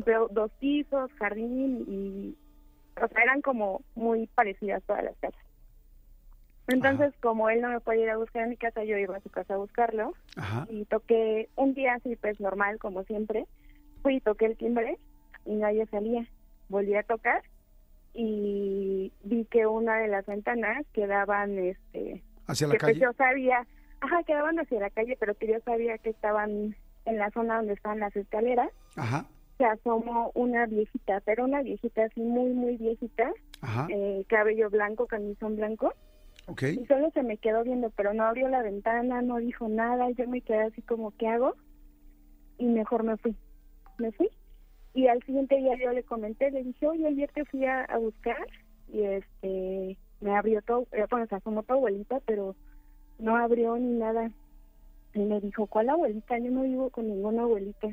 do- 0.03 0.29
dos 0.31 0.51
pisos, 0.59 1.11
jardín 1.19 1.85
y 1.89 2.37
o 3.03 3.09
sea, 3.09 3.23
eran 3.23 3.43
como 3.43 3.83
muy 3.95 4.27
parecidas 4.29 4.83
todas 4.85 5.05
las 5.05 5.17
casas. 5.19 5.41
Entonces, 6.69 7.15
como 7.21 7.49
él 7.49 7.61
no 7.61 7.69
me 7.69 7.81
podía 7.81 8.03
ir 8.05 8.11
a 8.11 8.17
buscar 8.17 8.43
a 8.43 8.47
mi 8.49 8.57
casa, 8.57 8.83
yo 8.83 8.97
iba 8.99 9.17
a 9.17 9.21
su 9.21 9.31
casa 9.31 9.55
a 9.55 9.59
buscarlo 9.59 10.15
Ajá. 10.37 10.67
y 10.69 10.85
toqué 10.87 11.49
un 11.55 11.75
día 11.75 11.95
así, 11.95 12.17
pues 12.17 12.41
normal, 12.41 12.79
como 12.79 13.05
siempre. 13.05 13.47
Fui 14.03 14.17
y 14.17 14.21
toqué 14.21 14.47
el 14.47 14.57
timbre 14.57 14.99
y 15.45 15.55
nadie 15.55 15.87
salía. 15.87 16.27
Volví 16.69 16.95
a 16.97 17.05
tocar 17.05 17.43
y 18.15 19.13
vi 19.23 19.45
que 19.45 19.67
una 19.67 19.99
de 19.99 20.09
las 20.09 20.27
ventanas 20.27 20.85
quedaban, 20.93 21.57
este, 21.59 22.23
Hacia 22.49 22.67
la 22.67 22.73
que 22.75 22.79
pues 22.81 22.93
calle. 22.95 23.01
yo 23.01 23.13
sabía, 23.13 23.67
ajá, 24.01 24.23
quedaban 24.25 24.59
hacia 24.59 24.81
la 24.81 24.91
calle, 24.91 25.17
pero 25.21 25.35
que 25.35 25.47
yo 25.47 25.61
sabía 25.65 25.99
que 25.99 26.11
estaban 26.11 26.75
en 27.05 27.19
la 27.19 27.31
zona 27.31 27.59
donde 27.59 27.75
estaban 27.75 28.01
las 28.01 28.17
escaleras. 28.17 28.71
Ajá. 28.97 29.27
Se 29.59 29.65
asomó 29.65 30.31
una 30.35 30.67
viejita, 30.67 31.21
pero 31.25 31.45
una 31.45 31.63
viejita 31.63 32.05
así 32.05 32.21
muy, 32.21 32.51
muy 32.51 32.77
viejita, 32.77 33.33
Ajá. 33.63 33.87
eh, 33.91 34.25
cabello 34.29 34.69
blanco, 34.71 35.07
camisón 35.07 35.57
blanco, 35.57 35.93
y 36.49 36.87
solo 36.87 37.11
se 37.11 37.23
me 37.23 37.39
quedó 37.39 37.65
viendo, 37.65 37.91
pero 37.91 38.15
no 38.15 38.25
abrió 38.25 38.49
la 38.49 38.63
ventana, 38.63 39.21
no 39.21 39.39
dijo 39.39 39.69
nada, 39.69 40.11
yo 40.11 40.29
me 40.29 40.43
quedé 40.43 40.63
así 40.63 40.81
como, 40.83 41.11
¿qué 41.13 41.27
hago? 41.27 41.55
Y 42.59 42.67
mejor 42.67 43.03
me 43.03 43.17
fui, 43.17 43.35
me 43.99 44.13
fui. 44.13 44.29
Y 44.95 45.09
al 45.09 45.23
siguiente 45.25 45.57
día 45.57 45.77
yo 45.83 45.93
le 45.93 46.05
comenté, 46.05 46.51
le 46.51 46.63
dije, 46.63 46.87
oye, 46.87 47.07
ayer 47.07 47.31
te 47.33 47.45
fui 47.47 47.65
a, 47.65 47.85
a 47.85 47.99
buscar 47.99 48.47
y 48.89 49.03
este, 49.03 49.99
me 50.21 50.37
abrió 50.37 50.63
todo, 50.63 50.87
eh, 50.93 51.05
bueno, 51.11 51.27
se 51.27 51.35
asomó 51.35 51.63
tu 51.65 51.73
abuelita, 51.75 52.21
pero 52.27 52.55
no 53.19 53.37
abrió 53.37 53.77
ni 53.77 53.99
nada. 53.99 54.31
Y 55.15 55.21
me 55.21 55.41
dijo, 55.41 55.67
¿cuál 55.67 55.89
abuelita? 55.89 56.39
Yo 56.39 56.51
no 56.51 56.63
vivo 56.63 56.91
con 56.91 57.09
ninguna 57.09 57.43
abuelita. 57.43 57.89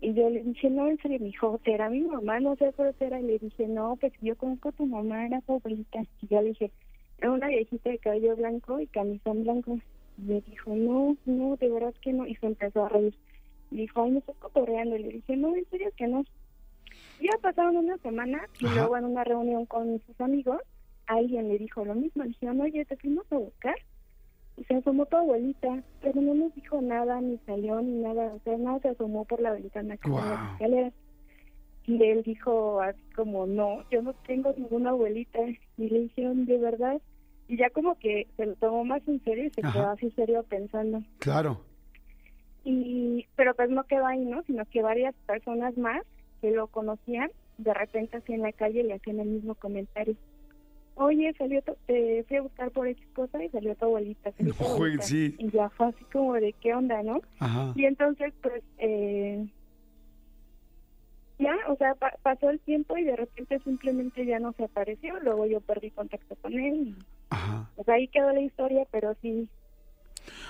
Y 0.00 0.12
yo 0.12 0.28
le 0.28 0.42
dije, 0.42 0.68
no, 0.68 0.88
en 0.88 0.98
serio, 0.98 1.18
me 1.20 1.26
dijo, 1.26 1.58
¿será 1.64 1.88
mi 1.88 2.02
mamá? 2.02 2.38
No 2.40 2.54
sé 2.56 2.70
por 2.72 2.94
qué 2.94 3.06
era. 3.06 3.20
Y 3.20 3.24
le 3.24 3.38
dije, 3.38 3.66
no, 3.66 3.96
pues 3.96 4.12
yo 4.20 4.36
conozco 4.36 4.68
a 4.68 4.72
tu 4.72 4.86
mamá, 4.86 5.26
era 5.26 5.42
abuelita. 5.46 6.04
Y 6.20 6.26
yo 6.28 6.42
le 6.42 6.48
dije, 6.48 6.70
era 7.18 7.32
una 7.32 7.48
viejita 7.48 7.90
de 7.90 7.98
cabello 7.98 8.36
blanco 8.36 8.78
y 8.80 8.86
camisón 8.88 9.42
blanco. 9.44 9.78
Y 10.18 10.22
me 10.22 10.40
dijo, 10.42 10.74
no, 10.74 11.16
no, 11.24 11.56
de 11.56 11.70
verdad 11.70 11.94
que 12.02 12.12
no. 12.12 12.26
Y 12.26 12.34
se 12.36 12.46
empezó 12.46 12.84
a 12.84 12.88
reír. 12.90 13.14
Y 13.70 13.76
dijo, 13.76 14.02
ay, 14.02 14.10
me 14.12 14.18
estás 14.18 14.36
cotorreando. 14.36 14.96
Y 14.96 15.02
le 15.02 15.08
dije, 15.08 15.36
no, 15.36 15.56
en 15.56 15.68
serio 15.70 15.90
que 15.96 16.06
no. 16.06 16.24
Ya 17.20 17.32
pasaron 17.40 17.76
una 17.78 17.96
semana 17.98 18.46
y 18.60 18.66
Ajá. 18.66 18.74
luego 18.74 18.98
en 18.98 19.04
una 19.06 19.24
reunión 19.24 19.64
con 19.64 20.00
sus 20.06 20.20
amigos, 20.20 20.60
alguien 21.06 21.48
le 21.48 21.56
dijo 21.56 21.84
lo 21.84 21.94
mismo. 21.94 22.22
Le 22.22 22.28
dijeron, 22.28 22.60
oye, 22.60 22.84
te 22.84 22.96
fuimos 22.98 23.24
a 23.32 23.38
buscar. 23.38 23.76
Y 24.56 24.64
se 24.64 24.74
asomó 24.74 25.06
tu 25.06 25.16
abuelita, 25.16 25.82
pero 26.00 26.20
no 26.20 26.34
nos 26.34 26.54
dijo 26.54 26.80
nada, 26.80 27.20
ni 27.20 27.38
salió, 27.46 27.80
ni 27.82 28.00
nada. 28.00 28.32
O 28.34 28.40
sea, 28.40 28.56
nada 28.56 28.78
se 28.80 28.88
asomó 28.88 29.24
por 29.24 29.40
la 29.40 29.52
ventana 29.52 29.96
que 29.96 30.08
está 30.08 30.22
en 30.22 30.30
las 30.30 30.52
escaleras. 30.52 30.92
Y 31.84 32.02
él 32.02 32.22
dijo 32.22 32.80
así 32.80 33.00
como, 33.14 33.46
no, 33.46 33.88
yo 33.90 34.02
no 34.02 34.14
tengo 34.26 34.52
ninguna 34.56 34.90
abuelita. 34.90 35.38
Y 35.76 35.88
le 35.88 36.00
dijeron, 36.00 36.46
¿de 36.46 36.58
verdad? 36.58 37.00
Y 37.48 37.58
ya 37.58 37.70
como 37.70 37.96
que 37.98 38.26
se 38.36 38.46
lo 38.46 38.54
tomó 38.56 38.84
más 38.84 39.06
en 39.06 39.22
serio 39.22 39.44
y 39.44 39.50
se 39.50 39.60
Ajá. 39.62 39.72
quedó 39.72 39.90
así 39.90 40.10
serio 40.12 40.42
pensando. 40.48 41.02
Claro. 41.18 41.60
Y, 42.64 43.26
pero 43.36 43.54
pues 43.54 43.70
no 43.70 43.84
quedó 43.84 44.06
ahí, 44.06 44.24
¿no? 44.24 44.42
Sino 44.44 44.64
que 44.66 44.82
varias 44.82 45.14
personas 45.26 45.76
más 45.76 46.02
que 46.40 46.50
lo 46.50 46.66
conocían, 46.66 47.30
de 47.58 47.72
repente 47.72 48.16
así 48.16 48.32
en 48.32 48.42
la 48.42 48.52
calle 48.52 48.82
le 48.82 48.94
hacían 48.94 49.20
el 49.20 49.28
mismo 49.28 49.54
comentario. 49.54 50.16
Oye, 50.98 51.32
salió, 51.36 51.62
te 51.86 52.24
fui 52.26 52.36
a 52.38 52.42
buscar 52.42 52.70
por 52.70 52.88
X 52.88 53.06
cosa 53.14 53.44
y 53.44 53.50
salió 53.50 53.74
tu 53.76 53.84
abuelita. 53.84 54.32
salió 54.32 54.54
tu 54.54 54.64
abuelita". 54.64 55.02
sí. 55.02 55.34
Y 55.38 55.50
ya 55.50 55.68
fue 55.70 55.88
así 55.88 56.04
como 56.12 56.32
de 56.34 56.54
qué 56.54 56.74
onda, 56.74 57.02
¿no? 57.02 57.20
Ajá. 57.38 57.72
Y 57.76 57.84
entonces, 57.84 58.32
pues, 58.42 58.62
eh, 58.78 59.46
ya, 61.38 61.54
o 61.68 61.76
sea, 61.76 61.94
pa- 61.96 62.14
pasó 62.22 62.48
el 62.48 62.60
tiempo 62.60 62.96
y 62.96 63.04
de 63.04 63.14
repente 63.14 63.58
simplemente 63.60 64.24
ya 64.24 64.38
no 64.38 64.52
se 64.54 64.64
apareció. 64.64 65.20
Luego 65.20 65.44
yo 65.46 65.60
perdí 65.60 65.90
contacto 65.90 66.34
con 66.36 66.54
él. 66.54 66.74
Y, 66.88 66.96
Ajá. 67.28 67.70
pues 67.76 67.88
ahí 67.90 68.08
quedó 68.08 68.32
la 68.32 68.40
historia, 68.40 68.86
pero 68.90 69.14
sí, 69.20 69.46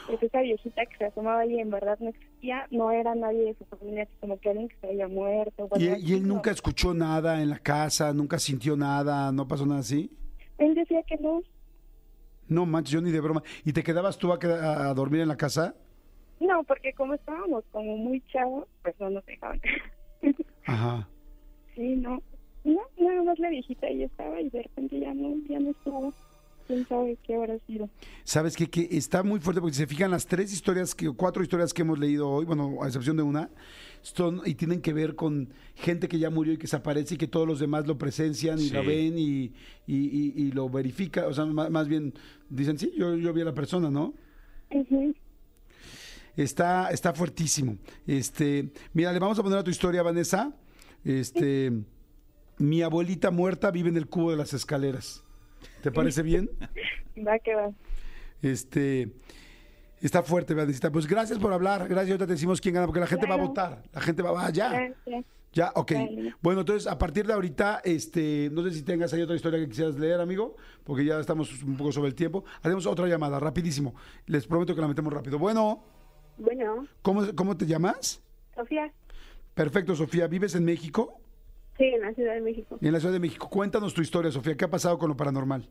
pues 0.07 0.23
esa 0.23 0.43
viejita 0.43 0.87
que 0.87 0.97
se 0.97 1.07
asomaba 1.07 1.41
ahí 1.41 1.59
en 1.59 1.71
verdad 1.71 1.99
no 1.99 2.11
existía. 2.11 2.69
No 2.71 2.93
era 2.93 3.17
nadie 3.17 3.47
de 3.47 3.55
su 3.55 3.65
familia, 3.65 4.05
así 4.05 4.13
como 4.21 4.39
que 4.39 4.51
alguien 4.51 4.69
que 4.69 4.77
se 4.77 4.87
había 4.87 5.09
muerto. 5.09 5.67
o 5.69 5.77
¿Y, 5.77 5.89
algo 5.89 6.07
y 6.07 6.13
él 6.13 6.29
nunca 6.29 6.53
escuchó 6.53 6.95
nada 6.95 7.43
en 7.43 7.51
la 7.51 7.59
casa? 7.59 8.13
¿Nunca 8.13 8.39
sintió 8.39 8.77
nada? 8.77 9.33
¿No 9.33 9.49
pasó 9.49 9.67
nada 9.67 9.81
así? 9.81 10.09
Él 10.59 10.75
decía 10.75 11.03
que 11.03 11.17
no. 11.19 11.43
No 12.49 12.67
manches, 12.67 12.93
yo 12.93 13.01
ni 13.01 13.11
de 13.11 13.21
broma. 13.21 13.43
¿Y 13.65 13.73
te 13.73 13.83
quedabas 13.83 14.19
tú 14.19 14.33
a, 14.33 14.95
dormir 14.95 15.21
en 15.21 15.29
la 15.29 15.37
casa? 15.37 15.75
No, 16.41 16.63
porque 16.65 16.93
como 16.93 17.15
estábamos 17.15 17.65
como 17.73 17.97
muy 17.97 18.21
chavos, 18.33 18.67
pues 18.83 18.95
no 19.01 19.11
nos 19.11 19.25
dejaban. 19.27 19.61
Ajá. 20.67 21.09
sí, 21.75 21.97
no. 21.97 22.23
No, 22.65 22.81
nada 22.99 23.23
más 23.23 23.39
la 23.39 23.49
viejita 23.49 23.87
ahí 23.87 24.03
estaba 24.03 24.41
y 24.41 24.51
de 24.51 24.63
repente 24.63 24.99
ya 24.99 25.15
no, 25.15 25.37
ya 25.49 25.61
no 25.61 25.71
estuvo. 25.71 26.13
quién 26.67 26.85
sabe 26.89 27.17
qué 27.23 27.37
habrá 27.37 27.59
sido. 27.61 27.89
¿Sabes 28.25 28.57
qué? 28.57 28.69
Que 28.69 28.89
está 28.91 29.23
muy 29.23 29.39
fuerte 29.39 29.61
porque 29.61 29.75
si 29.75 29.83
se 29.83 29.87
fijan 29.87 30.11
las 30.11 30.27
tres 30.27 30.53
historias, 30.53 30.93
que, 30.93 31.13
cuatro 31.15 31.45
historias 31.45 31.73
que 31.73 31.83
hemos 31.83 31.99
leído 31.99 32.29
hoy, 32.29 32.45
bueno, 32.45 32.83
a 32.83 32.87
excepción 32.87 33.17
de 33.17 33.23
una, 33.23 33.51
son 34.15 34.41
y 34.45 34.55
tienen 34.55 34.81
que 34.81 34.93
ver 34.93 35.15
con 35.17 35.49
gente 35.75 36.07
que 36.09 36.19
ya 36.19 36.31
murió 36.31 36.53
y 36.53 36.59
que 36.59 36.67
se 36.69 36.77
aparece 36.77 37.15
y 37.15 37.19
que 37.19 37.27
todos 37.27 37.47
los 37.47 37.59
demás 37.59 37.87
lo 37.87 37.99
presencian 37.99 38.59
y 38.59 38.69
Sí. 38.69 38.75
lo 38.75 38.85
ven 38.85 39.19
y, 39.19 39.53
y, 39.87 39.97
y- 39.97 40.33
y 40.37 40.53
lo 40.53 40.69
verifican. 40.69 41.25
O 41.25 41.33
sea, 41.35 41.45
más, 41.47 41.71
más 41.71 41.89
bien 41.89 42.15
dicen, 42.49 42.79
sí, 42.79 42.93
yo, 42.97 43.17
yo 43.17 43.33
vi 43.33 43.41
a 43.43 43.45
la 43.47 43.55
persona, 43.55 43.91
¿no? 43.91 44.15
Está, 46.37 46.91
está 46.91 47.13
fuertísimo. 47.15 47.79
Este, 48.07 48.71
mira, 48.93 49.13
le 49.13 49.19
vamos 49.19 49.39
a 49.39 49.43
poner 49.43 49.59
a 49.59 49.65
tu 49.65 49.71
historia, 49.71 50.03
Vanessa. 50.03 50.55
Este, 51.05 51.73
mi 52.59 52.83
abuelita 52.83 53.31
muerta 53.31 53.71
vive 53.71 53.89
en 53.89 53.97
el 53.97 54.07
cubo 54.07 54.31
de 54.33 54.37
las 54.37 54.53
escaleras. 54.53 55.25
¿Te 55.83 55.91
parece 55.91 56.23
bien? 56.23 56.51
Va 57.27 57.39
que 57.39 57.55
va. 57.55 57.71
Este, 58.43 59.13
está 60.01 60.23
fuerte, 60.23 60.55
Vanessa. 60.55 60.91
Pues 60.91 61.07
gracias 61.07 61.39
por 61.39 61.53
hablar. 61.53 61.89
Gracias. 61.89 62.11
Ahorita 62.11 62.27
te 62.27 62.33
decimos 62.33 62.61
quién 62.61 62.75
gana, 62.75 62.87
porque 62.87 63.01
la 63.01 63.07
gente 63.07 63.27
va 63.27 63.35
a 63.35 63.39
votar. 63.39 63.83
La 63.93 64.01
gente 64.01 64.23
va, 64.23 64.33
va, 64.33 64.51
ya. 64.51 64.71
Gracias. 64.71 65.25
Ya, 65.53 65.73
ok. 65.75 65.93
Vale. 65.93 66.35
Bueno, 66.43 66.61
entonces, 66.61 66.87
a 66.87 66.99
partir 66.99 67.27
de 67.27 67.33
ahorita, 67.33 67.81
este, 67.83 68.51
no 68.53 68.63
sé 68.63 68.73
si 68.73 68.83
tengas 68.83 69.13
ahí 69.15 69.23
otra 69.23 69.37
historia 69.37 69.59
que 69.59 69.69
quisieras 69.69 69.99
leer, 69.99 70.21
amigo, 70.21 70.57
porque 70.85 71.05
ya 71.05 71.19
estamos 71.19 71.63
un 71.63 71.77
poco 71.79 71.93
sobre 71.93 72.09
el 72.09 72.15
tiempo. 72.15 72.45
Haremos 72.63 72.85
otra 72.87 73.07
llamada, 73.09 73.41
rapidísimo. 73.41 73.95
Les 74.27 74.47
prometo 74.47 74.75
que 74.75 74.81
la 74.83 74.89
metemos 74.89 75.13
rápido. 75.13 75.39
Bueno, 75.39 75.83
Bueno, 76.37 76.87
¿cómo, 77.01 77.23
cómo 77.35 77.57
te 77.57 77.65
llamas? 77.65 78.23
Sofía, 78.55 78.93
Perfecto, 79.55 79.95
Sofía. 79.97 80.27
¿Vives 80.27 80.55
en 80.55 80.65
México? 80.67 81.21
sí, 81.79 81.85
en 81.85 82.03
la 82.03 82.13
Ciudad 82.13 82.35
de 82.35 82.41
México. 82.43 82.79
En 82.83 82.93
la 82.93 83.01
Ciudad 83.01 83.15
de 83.15 83.21
México. 83.21 83.49
Cuéntanos 83.49 83.95
tu 83.95 84.03
historia, 84.03 84.31
Sofía. 84.31 84.57
¿Qué 84.59 84.67
ha 84.67 84.71
pasado 84.71 84.99
con 84.99 85.09
lo 85.09 85.17
paranormal? 85.17 85.67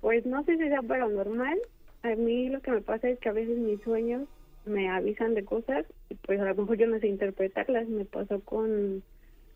Pues 0.00 0.24
no 0.26 0.44
sé 0.44 0.56
si 0.56 0.68
sea 0.68 0.82
paranormal. 0.82 1.58
A 2.04 2.14
mí 2.16 2.50
lo 2.50 2.60
que 2.62 2.70
me 2.70 2.82
pasa 2.82 3.08
es 3.08 3.18
que 3.20 3.28
a 3.30 3.32
veces 3.32 3.58
mis 3.58 3.82
sueños 3.82 4.28
me 4.64 4.88
avisan 4.90 5.34
de 5.34 5.44
cosas 5.44 5.86
y 6.10 6.14
pues 6.16 6.40
a 6.40 6.44
lo 6.44 6.54
mejor 6.54 6.76
yo 6.78 6.86
no 6.86 7.00
sé 7.00 7.08
interpretarlas. 7.08 7.88
Me 7.88 8.04
pasó 8.04 8.44
con 8.44 9.04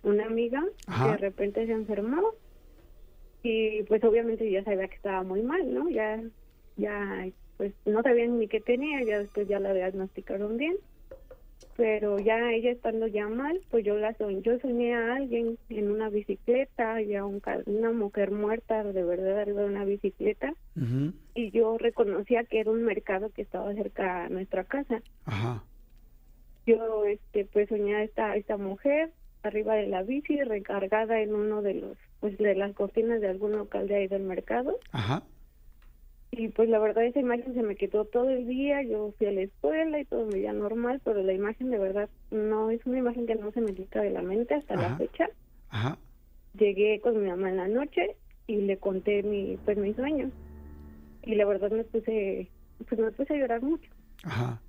una 0.02 0.26
amiga 0.26 0.64
Ajá. 0.88 1.04
que 1.04 1.10
de 1.12 1.16
repente 1.18 1.66
se 1.66 1.72
enfermó 1.72 2.22
y 3.42 3.82
pues 3.84 4.02
obviamente 4.04 4.50
yo 4.50 4.62
sabía 4.64 4.88
que 4.88 4.96
estaba 4.96 5.22
muy 5.22 5.42
mal, 5.42 5.72
¿no? 5.72 5.88
Ya, 5.90 6.22
ya, 6.76 7.26
pues 7.56 7.74
no 7.84 8.02
sabían 8.02 8.38
ni 8.38 8.48
qué 8.48 8.60
tenía, 8.60 9.02
ya 9.04 9.20
después 9.20 9.48
ya 9.48 9.60
la 9.60 9.72
diagnosticaron 9.74 10.56
bien. 10.56 10.76
Pero 11.78 12.18
ya 12.18 12.50
ella 12.50 12.72
estando 12.72 13.06
ya 13.06 13.28
mal, 13.28 13.60
pues 13.70 13.84
yo 13.84 13.96
la 13.96 14.12
soñ 14.14 14.42
yo 14.42 14.58
soñé 14.58 14.96
a 14.96 15.14
alguien 15.14 15.56
en 15.68 15.92
una 15.92 16.08
bicicleta, 16.08 17.00
ya 17.02 17.24
un 17.24 17.40
una 17.66 17.92
mujer 17.92 18.32
muerta 18.32 18.82
de 18.82 19.04
verdad 19.04 19.38
arriba 19.38 19.62
de 19.62 19.68
una 19.68 19.84
bicicleta 19.84 20.54
y 21.34 21.50
yo 21.52 21.78
reconocía 21.78 22.42
que 22.42 22.58
era 22.58 22.72
un 22.72 22.82
mercado 22.82 23.30
que 23.30 23.42
estaba 23.42 23.72
cerca 23.74 24.24
a 24.24 24.28
nuestra 24.28 24.64
casa. 24.64 25.02
Ajá. 25.24 25.62
Yo 26.66 27.04
este 27.04 27.44
pues 27.44 27.68
soñé 27.68 27.94
a 27.94 28.02
esta 28.02 28.34
esta 28.34 28.56
mujer 28.56 29.12
arriba 29.44 29.76
de 29.76 29.86
la 29.86 30.02
bici 30.02 30.42
recargada 30.42 31.20
en 31.20 31.32
uno 31.32 31.62
de 31.62 31.74
los 31.74 31.96
pues 32.18 32.36
de 32.38 32.56
las 32.56 32.74
cortinas 32.74 33.20
de 33.20 33.28
algún 33.28 33.52
local 33.52 33.86
de 33.86 33.94
ahí 33.94 34.08
del 34.08 34.24
mercado 34.24 34.80
Ajá. 34.90 35.22
Y 36.30 36.48
pues 36.48 36.68
la 36.68 36.78
verdad 36.78 37.04
esa 37.04 37.20
imagen 37.20 37.54
se 37.54 37.62
me 37.62 37.74
quedó 37.76 38.04
todo 38.04 38.28
el 38.30 38.46
día, 38.46 38.82
yo 38.82 39.12
fui 39.18 39.26
a 39.26 39.32
la 39.32 39.42
escuela 39.42 39.98
y 40.00 40.04
todo 40.04 40.26
me 40.26 40.34
veía 40.34 40.52
normal, 40.52 41.00
pero 41.04 41.22
la 41.22 41.32
imagen 41.32 41.70
de 41.70 41.78
verdad 41.78 42.08
no 42.30 42.70
es 42.70 42.84
una 42.86 42.98
imagen 42.98 43.26
que 43.26 43.34
no 43.34 43.50
se 43.52 43.60
me 43.60 43.74
quita 43.74 44.02
de 44.02 44.10
la 44.10 44.22
mente 44.22 44.54
hasta 44.54 44.74
Ajá. 44.74 44.90
la 44.90 44.96
fecha. 44.98 45.28
Ajá. 45.70 45.98
Llegué 46.58 47.00
con 47.00 47.20
mi 47.22 47.28
mamá 47.28 47.48
en 47.50 47.56
la 47.56 47.68
noche 47.68 48.16
y 48.46 48.56
le 48.62 48.76
conté 48.78 49.22
mi 49.22 49.58
pues 49.64 49.76
mi 49.78 49.94
sueño. 49.94 50.30
Y 51.24 51.34
la 51.34 51.44
verdad 51.46 51.70
me 51.70 51.84
puse 51.84 52.48
pues 52.88 53.00
me 53.00 53.10
puse 53.12 53.34
a 53.34 53.36
llorar 53.36 53.62
mucho. 53.62 53.90
Ajá. 54.24 54.60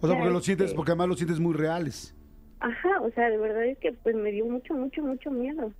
O 0.00 0.06
sea, 0.06 0.16
porque 0.18 0.32
lo 0.32 0.40
sientes, 0.40 0.66
este- 0.66 0.76
porque 0.76 0.92
además 0.92 1.08
lo 1.08 1.14
sientes 1.16 1.40
muy 1.40 1.54
reales. 1.54 2.14
Ajá, 2.60 3.00
o 3.00 3.10
sea, 3.12 3.28
de 3.30 3.36
verdad 3.38 3.64
es 3.64 3.78
que 3.78 3.92
pues 3.92 4.14
me 4.16 4.30
dio 4.32 4.44
mucho, 4.46 4.74
mucho, 4.74 5.02
mucho 5.02 5.30
miedo. 5.30 5.72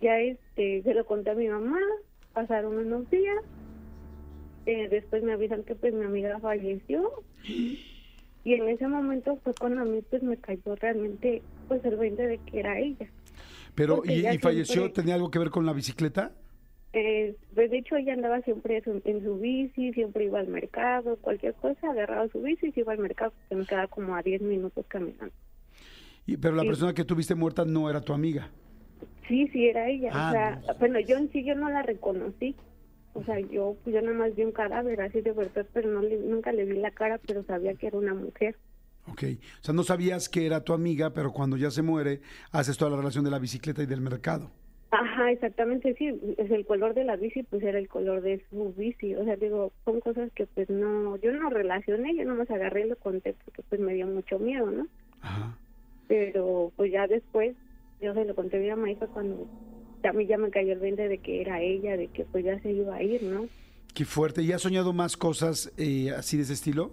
Ya 0.00 0.18
este, 0.18 0.82
se 0.82 0.94
lo 0.94 1.04
conté 1.04 1.30
a 1.30 1.34
mi 1.34 1.48
mamá, 1.48 1.78
pasaron 2.32 2.76
unos 2.78 3.08
días, 3.10 3.36
eh, 4.66 4.88
después 4.90 5.22
me 5.22 5.32
avisan 5.32 5.62
que 5.64 5.74
pues 5.74 5.92
mi 5.94 6.04
amiga 6.04 6.38
falleció 6.40 7.10
y 7.48 8.54
en 8.54 8.68
ese 8.68 8.88
momento 8.88 9.38
fue 9.42 9.54
cuando 9.54 9.82
a 9.82 9.84
mí 9.84 10.00
pues 10.10 10.22
me 10.22 10.36
cayó 10.36 10.74
realmente 10.76 11.42
pues 11.68 11.84
el 11.84 11.96
20 11.96 12.26
de 12.26 12.38
que 12.38 12.60
era 12.60 12.78
ella. 12.78 13.08
Pero, 13.74 14.02
¿y, 14.04 14.22
falleció? 14.38 14.82
siempre- 14.82 14.92
¿Tenía 15.02 15.14
algo 15.14 15.30
que 15.30 15.38
ver 15.38 15.50
con 15.50 15.64
la 15.66 15.72
bicicleta? 15.72 16.32
Eh, 16.92 17.36
pues 17.54 17.70
de 17.70 17.78
hecho 17.78 17.94
ella 17.96 18.14
andaba 18.14 18.40
siempre 18.42 18.78
en 18.78 18.82
su, 18.84 19.02
en 19.04 19.22
su 19.22 19.38
bici, 19.38 19.92
siempre 19.92 20.24
iba 20.24 20.40
al 20.40 20.48
mercado, 20.48 21.16
cualquier 21.18 21.54
cosa, 21.54 21.90
agarraba 21.90 22.26
su 22.28 22.42
bici 22.42 22.66
y 22.66 22.72
se 22.72 22.80
iba 22.80 22.92
al 22.92 22.98
mercado, 22.98 23.32
que 23.48 23.54
me 23.54 23.64
quedaba 23.64 23.86
como 23.86 24.16
a 24.16 24.22
10 24.22 24.42
minutos 24.42 24.84
caminando. 24.88 25.32
Y- 26.26 26.36
pero 26.36 26.56
la 26.56 26.62
Sí. 26.62 26.68
persona 26.68 26.92
que 26.94 27.04
tuviste 27.04 27.36
muerta 27.36 27.64
no 27.64 27.88
era 27.88 28.00
tu 28.00 28.12
amiga. 28.12 28.50
Sí, 29.28 29.46
sí, 29.52 29.68
era 29.68 29.88
ella. 29.88 30.10
Ah, 30.12 30.28
o 30.28 30.32
sea, 30.32 30.62
no. 30.72 30.78
bueno, 30.80 30.98
yo 30.98 31.16
en 31.16 31.30
sí 31.30 31.44
yo 31.44 31.54
no 31.54 31.70
la 31.70 31.82
reconocí. 31.82 32.56
O 33.12 33.24
sea, 33.24 33.40
yo 33.40 33.76
pues, 33.82 33.94
yo 33.94 34.02
nada 34.02 34.16
más 34.16 34.34
vi 34.34 34.44
un 34.44 34.52
cadáver 34.52 35.00
así 35.00 35.20
de 35.20 35.32
verdad, 35.32 35.66
pero 35.72 35.90
no 35.90 36.00
le- 36.02 36.18
nunca 36.18 36.52
le 36.52 36.64
vi 36.64 36.78
la 36.78 36.90
cara, 36.92 37.18
pero 37.26 37.42
sabía 37.44 37.74
que 37.74 37.88
era 37.88 37.98
una 37.98 38.14
mujer. 38.14 38.56
Ok. 39.08 39.24
O 39.60 39.64
sea, 39.64 39.74
no 39.74 39.82
sabías 39.82 40.28
que 40.28 40.46
era 40.46 40.62
tu 40.62 40.72
amiga, 40.72 41.10
pero 41.12 41.32
cuando 41.32 41.56
ya 41.56 41.70
se 41.70 41.82
muere, 41.82 42.20
haces 42.52 42.76
toda 42.78 42.90
la 42.92 42.96
relación 42.98 43.24
de 43.24 43.30
la 43.30 43.38
bicicleta 43.38 43.82
y 43.82 43.86
del 43.86 44.00
mercado. 44.00 44.50
Ajá, 44.92 45.30
exactamente, 45.30 45.94
sí. 45.94 46.08
Es 46.36 46.50
el 46.50 46.66
color 46.66 46.94
de 46.94 47.04
la 47.04 47.16
bici, 47.16 47.42
pues 47.44 47.62
era 47.62 47.78
el 47.78 47.88
color 47.88 48.22
de 48.22 48.44
su 48.50 48.72
bici. 48.76 49.14
O 49.14 49.24
sea, 49.24 49.36
digo, 49.36 49.72
son 49.84 50.00
cosas 50.00 50.30
que 50.34 50.46
pues 50.46 50.68
no, 50.68 51.16
yo 51.16 51.32
no 51.32 51.48
relacioné, 51.50 52.14
yo 52.16 52.24
nomás 52.24 52.50
agarré 52.50 52.86
y 52.86 52.88
lo 52.88 52.96
conté 52.96 53.34
porque 53.44 53.62
pues 53.68 53.80
me 53.80 53.94
dio 53.94 54.06
mucho 54.06 54.38
miedo, 54.38 54.70
¿no? 54.70 54.86
Ajá. 55.20 55.56
Pero 56.08 56.72
pues 56.76 56.90
ya 56.90 57.06
después, 57.06 57.56
yo 58.00 58.14
se 58.14 58.24
lo 58.24 58.34
conté 58.34 58.68
a 58.70 58.76
mi 58.76 58.96
fue 58.96 59.06
cuando 59.08 59.46
a 60.08 60.12
mí 60.12 60.26
ya 60.26 60.38
me 60.38 60.50
cayó 60.50 60.72
el 60.72 60.78
20 60.80 61.08
de 61.08 61.18
que 61.18 61.40
era 61.40 61.60
ella, 61.60 61.96
de 61.96 62.08
que 62.08 62.24
pues 62.24 62.44
ya 62.44 62.58
se 62.60 62.70
iba 62.72 62.94
a 62.96 63.02
ir, 63.02 63.22
¿no? 63.22 63.46
Qué 63.94 64.04
fuerte. 64.04 64.42
¿Y 64.42 64.52
has 64.52 64.62
soñado 64.62 64.92
más 64.92 65.16
cosas 65.16 65.72
eh, 65.76 66.10
así 66.16 66.36
de 66.36 66.44
ese 66.44 66.52
estilo? 66.54 66.90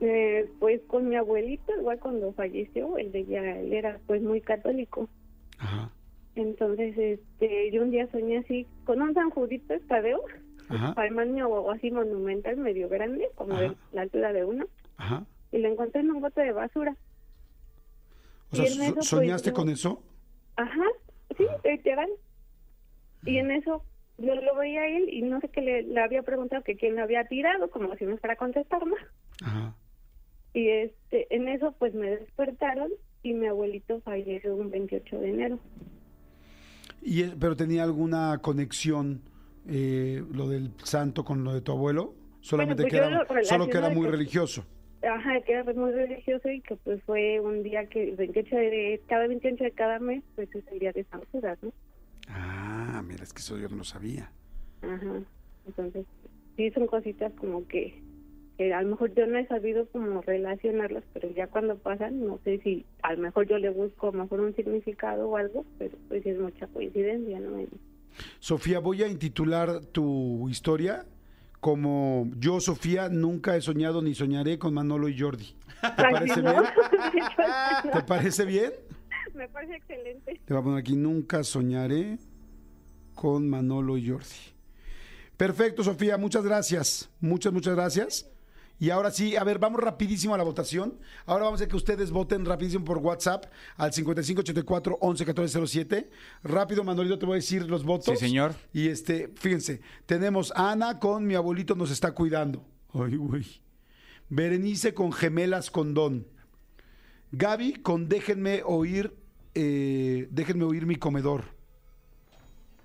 Eh, 0.00 0.50
pues 0.58 0.80
con 0.86 1.08
mi 1.08 1.16
abuelito, 1.16 1.72
igual 1.78 1.98
cuando 2.00 2.32
falleció, 2.32 2.96
él, 2.98 3.12
de 3.12 3.20
ella, 3.20 3.58
él 3.60 3.72
era 3.72 4.00
pues 4.06 4.22
muy 4.22 4.40
católico. 4.40 5.08
Ajá. 5.58 5.90
Entonces, 6.36 6.96
este, 6.96 7.70
yo 7.70 7.82
un 7.82 7.90
día 7.90 8.08
soñé 8.10 8.38
así 8.38 8.66
con 8.84 9.02
un 9.02 9.12
San 9.14 9.30
Judito 9.30 9.74
Estadeo, 9.74 10.22
Ajá. 10.68 10.94
tamaño 10.94 11.70
así 11.70 11.90
monumental, 11.90 12.56
medio 12.56 12.88
grande, 12.88 13.28
como 13.34 13.52
Ajá. 13.54 13.62
de 13.62 13.72
la 13.92 14.02
altura 14.02 14.32
de 14.32 14.44
uno, 14.44 14.66
Ajá. 14.96 15.24
y 15.52 15.58
lo 15.58 15.68
encontré 15.68 16.00
en 16.00 16.10
un 16.12 16.20
bote 16.22 16.40
de 16.40 16.52
basura. 16.52 16.96
O 18.52 18.56
sea, 18.56 18.64
eso, 18.64 18.94
pues, 18.94 19.06
¿soñaste 19.06 19.50
yo- 19.50 19.54
con 19.54 19.68
eso? 19.68 20.02
Ajá, 20.56 20.84
sí, 21.36 21.44
literal. 21.64 22.08
Y 23.24 23.38
en 23.38 23.50
eso 23.50 23.82
yo 24.18 24.34
lo 24.34 24.54
veía 24.56 24.82
a 24.82 24.88
él 24.88 25.08
y 25.10 25.22
no 25.22 25.40
sé 25.40 25.48
qué 25.48 25.60
le, 25.62 25.82
le 25.82 26.00
había 26.00 26.22
preguntado 26.22 26.62
que 26.62 26.76
quién 26.76 26.96
lo 26.96 27.02
había 27.02 27.24
tirado, 27.24 27.70
como 27.70 27.94
si 27.96 28.04
no 28.04 28.16
fuera 28.18 28.34
a 28.34 28.36
contestarme. 28.36 28.96
Ajá. 29.42 29.74
Y 30.52 30.68
este, 30.68 31.34
en 31.34 31.48
eso 31.48 31.74
pues 31.78 31.94
me 31.94 32.10
despertaron 32.10 32.90
y 33.22 33.34
mi 33.34 33.46
abuelito 33.46 34.00
falleció 34.00 34.56
un 34.56 34.70
28 34.70 35.18
de 35.20 35.30
enero. 35.30 35.58
Y, 37.02 37.24
¿Pero 37.24 37.56
tenía 37.56 37.84
alguna 37.84 38.38
conexión 38.42 39.22
eh, 39.68 40.22
lo 40.32 40.48
del 40.48 40.70
santo 40.82 41.24
con 41.24 41.44
lo 41.44 41.54
de 41.54 41.60
tu 41.60 41.72
abuelo? 41.72 42.14
Solamente 42.40 42.82
pues 42.82 42.92
que 42.92 42.98
era, 42.98 43.10
lo 43.10 43.44
solo 43.44 43.68
que 43.68 43.78
era 43.78 43.90
muy 43.90 44.06
que- 44.06 44.12
religioso. 44.12 44.64
Ajá, 45.02 45.40
que 45.40 45.52
era 45.52 45.64
muy 45.72 45.92
religioso 45.92 46.50
y 46.50 46.60
que 46.60 46.76
pues 46.76 47.02
fue 47.04 47.40
un 47.40 47.62
día 47.62 47.86
que 47.86 48.10
el 48.10 48.16
28 48.16 48.54
de 48.54 49.00
cada 49.08 49.26
28 49.28 49.64
de 49.64 49.70
cada 49.72 49.98
mes 49.98 50.22
pues 50.34 50.54
es 50.54 50.66
el 50.70 50.78
día 50.78 50.92
de 50.92 51.04
San 51.04 51.22
Judas, 51.32 51.58
¿no? 51.62 51.72
Ah, 53.00 53.02
mira, 53.02 53.24
es 53.24 53.32
que 53.32 53.40
eso 53.40 53.56
yo 53.56 53.66
no 53.70 53.76
lo 53.76 53.84
sabía. 53.84 54.30
Ajá. 54.82 55.22
Entonces, 55.66 56.04
sí 56.54 56.70
son 56.72 56.86
cositas 56.86 57.32
como 57.32 57.66
que, 57.66 58.02
que 58.58 58.74
a 58.74 58.82
lo 58.82 58.90
mejor 58.90 59.14
yo 59.14 59.26
no 59.26 59.38
he 59.38 59.46
sabido 59.46 59.86
como 59.86 60.20
relacionarlas, 60.20 61.02
pero 61.14 61.30
ya 61.30 61.46
cuando 61.46 61.78
pasan, 61.78 62.26
no 62.26 62.38
sé 62.44 62.58
si 62.58 62.84
a 63.02 63.14
lo 63.14 63.22
mejor 63.22 63.48
yo 63.48 63.56
le 63.56 63.70
busco 63.70 64.08
a 64.08 64.12
lo 64.12 64.24
mejor 64.24 64.40
un 64.40 64.54
significado 64.54 65.30
o 65.30 65.38
algo, 65.38 65.64
pero 65.78 65.96
pues 66.08 66.26
es 66.26 66.38
mucha 66.38 66.66
coincidencia, 66.66 67.40
¿no? 67.40 67.64
Sofía, 68.38 68.80
voy 68.80 69.02
a 69.02 69.08
intitular 69.08 69.80
tu 69.86 70.50
historia 70.50 71.06
como 71.60 72.28
Yo, 72.36 72.60
Sofía, 72.60 73.08
nunca 73.08 73.56
he 73.56 73.62
soñado 73.62 74.02
ni 74.02 74.14
soñaré 74.14 74.58
con 74.58 74.74
Manolo 74.74 75.08
y 75.08 75.18
Jordi. 75.18 75.56
¿Te 75.80 76.02
parece 76.02 76.42
bien? 76.42 76.54
¿Te 77.94 78.02
parece 78.02 78.44
bien? 78.44 78.72
Me 79.34 79.48
parece 79.48 79.76
excelente. 79.76 80.38
Te 80.44 80.52
voy 80.52 80.60
a 80.60 80.64
poner 80.64 80.80
aquí, 80.80 80.96
nunca 80.96 81.42
soñaré 81.44 82.18
con 83.20 83.50
Manolo 83.50 83.98
y 83.98 84.08
Jordi. 84.08 84.24
Perfecto, 85.36 85.84
Sofía, 85.84 86.16
muchas 86.16 86.42
gracias. 86.42 87.10
Muchas, 87.20 87.52
muchas 87.52 87.74
gracias. 87.74 88.30
Y 88.78 88.88
ahora 88.88 89.10
sí, 89.10 89.36
a 89.36 89.44
ver, 89.44 89.58
vamos 89.58 89.78
rapidísimo 89.78 90.34
a 90.34 90.38
la 90.38 90.44
votación. 90.44 90.98
Ahora 91.26 91.44
vamos 91.44 91.60
a 91.60 91.68
que 91.68 91.76
ustedes 91.76 92.12
voten 92.12 92.46
rapidísimo 92.46 92.82
por 92.82 92.96
WhatsApp 92.96 93.44
al 93.76 93.92
5584 93.92 94.96
111407. 95.02 96.08
Rápido, 96.44 96.82
Manolito, 96.82 97.18
te 97.18 97.26
voy 97.26 97.34
a 97.34 97.36
decir 97.36 97.68
los 97.68 97.84
votos. 97.84 98.18
Sí, 98.18 98.26
señor. 98.26 98.54
Y 98.72 98.88
este, 98.88 99.28
fíjense, 99.34 99.82
tenemos 100.06 100.50
a 100.56 100.70
Ana 100.70 100.98
con 100.98 101.26
Mi 101.26 101.34
abuelito 101.34 101.74
nos 101.74 101.90
está 101.90 102.12
cuidando. 102.12 102.64
Ay, 102.94 103.16
güey. 103.16 103.44
Berenice 104.30 104.94
con 104.94 105.12
Gemelas 105.12 105.70
con 105.70 105.92
Don. 105.92 106.26
Gaby 107.32 107.74
con 107.82 108.08
Déjenme 108.08 108.62
oír, 108.64 109.14
eh, 109.54 110.26
déjenme 110.30 110.64
oír 110.64 110.86
mi 110.86 110.96
comedor. 110.96 111.59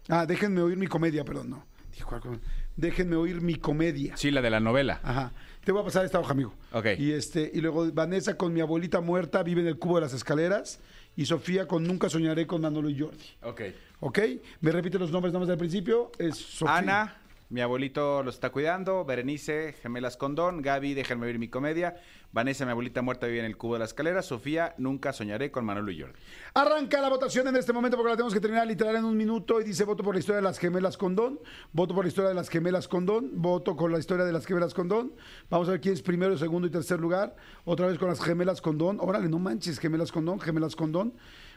Ah, 0.09 0.25
déjenme 0.25 0.61
oír 0.61 0.77
mi 0.77 0.87
comedia, 0.87 1.23
perdón, 1.25 1.49
no. 1.49 1.65
Dijo 1.93 2.13
algo. 2.13 2.37
Déjenme 2.75 3.15
oír 3.15 3.41
mi 3.41 3.55
comedia. 3.55 4.17
Sí, 4.17 4.31
la 4.31 4.41
de 4.41 4.49
la 4.49 4.59
novela. 4.59 4.99
Ajá. 5.03 5.31
Te 5.63 5.71
voy 5.71 5.81
a 5.81 5.85
pasar 5.85 6.05
esta 6.05 6.19
hoja, 6.19 6.33
amigo. 6.33 6.53
Ok. 6.73 6.87
Y 6.97 7.11
este, 7.11 7.49
y 7.53 7.61
luego 7.61 7.89
Vanessa 7.91 8.35
con 8.35 8.53
mi 8.53 8.59
abuelita 8.59 9.01
muerta, 9.01 9.43
vive 9.43 9.61
en 9.61 9.67
el 9.67 9.77
cubo 9.79 9.95
de 9.95 10.01
las 10.01 10.13
escaleras. 10.13 10.79
Y 11.15 11.25
Sofía 11.25 11.67
con 11.67 11.83
Nunca 11.83 12.09
soñaré 12.09 12.45
con 12.45 12.61
Manolo 12.61 12.89
y 12.89 12.99
Jordi. 12.99 13.23
Ok. 13.43 13.61
¿Ok? 14.01 14.19
Me 14.59 14.71
repite 14.71 14.99
los 14.99 15.11
nombres 15.11 15.31
nada 15.31 15.39
más 15.39 15.47
del 15.47 15.57
principio. 15.57 16.11
Es 16.19 16.35
Sofía. 16.35 16.75
Ana, 16.75 17.17
mi 17.49 17.61
abuelito 17.61 18.23
lo 18.23 18.31
está 18.31 18.49
cuidando. 18.49 19.05
Berenice, 19.05 19.73
gemelas 19.81 20.17
condón. 20.17 20.63
Gaby, 20.63 20.95
déjenme 20.95 21.27
oír 21.27 21.37
mi 21.37 21.47
comedia. 21.47 21.95
Vanessa, 22.31 22.65
mi 22.65 22.71
abuelita 22.71 23.01
muerta, 23.01 23.27
vive 23.27 23.39
en 23.39 23.45
el 23.45 23.55
cubo 23.55 23.73
de 23.73 23.79
la 23.79 23.85
escalera. 23.85 24.23
Sofía, 24.23 24.73
nunca 24.77 25.13
soñaré 25.13 25.51
con 25.51 25.63
Manolo 25.63 25.91
y 25.91 26.01
Jordi. 26.01 26.19
Arranca 26.55 26.99
la 26.99 27.09
votación 27.09 27.47
en 27.47 27.55
este 27.55 27.71
momento 27.71 27.97
porque 27.97 28.09
la 28.09 28.15
tenemos 28.17 28.33
que 28.33 28.39
terminar 28.39 28.65
literal 28.65 28.95
en 28.95 29.05
un 29.05 29.15
minuto 29.15 29.61
y 29.61 29.63
dice 29.63 29.83
voto 29.83 30.03
por 30.03 30.15
la 30.15 30.19
historia 30.19 30.37
de 30.37 30.41
las 30.41 30.57
gemelas 30.57 30.97
Condón, 30.97 31.39
voto 31.71 31.93
por 31.93 32.03
la 32.03 32.09
historia 32.09 32.29
de 32.29 32.35
las 32.35 32.49
gemelas 32.49 32.87
Condón, 32.87 33.29
voto 33.35 33.75
con 33.75 33.91
la 33.91 33.99
historia 33.99 34.25
de 34.25 34.33
las 34.33 34.45
gemelas 34.45 34.73
Condón. 34.73 35.13
Vamos 35.49 35.67
a 35.67 35.71
ver 35.71 35.81
quién 35.81 35.93
es 35.93 36.01
primero, 36.01 36.37
segundo 36.37 36.67
y 36.67 36.71
tercer 36.71 36.99
lugar. 36.99 37.35
Otra 37.63 37.87
vez 37.87 37.99
con 37.99 38.09
las 38.09 38.19
gemelas 38.19 38.59
Condón. 38.59 38.97
Órale, 38.99 39.29
no 39.29 39.37
manches, 39.37 39.79
gemelas 39.79 40.11
Condón, 40.11 40.39
gemelas 40.39 40.75
Condón. 40.75 41.13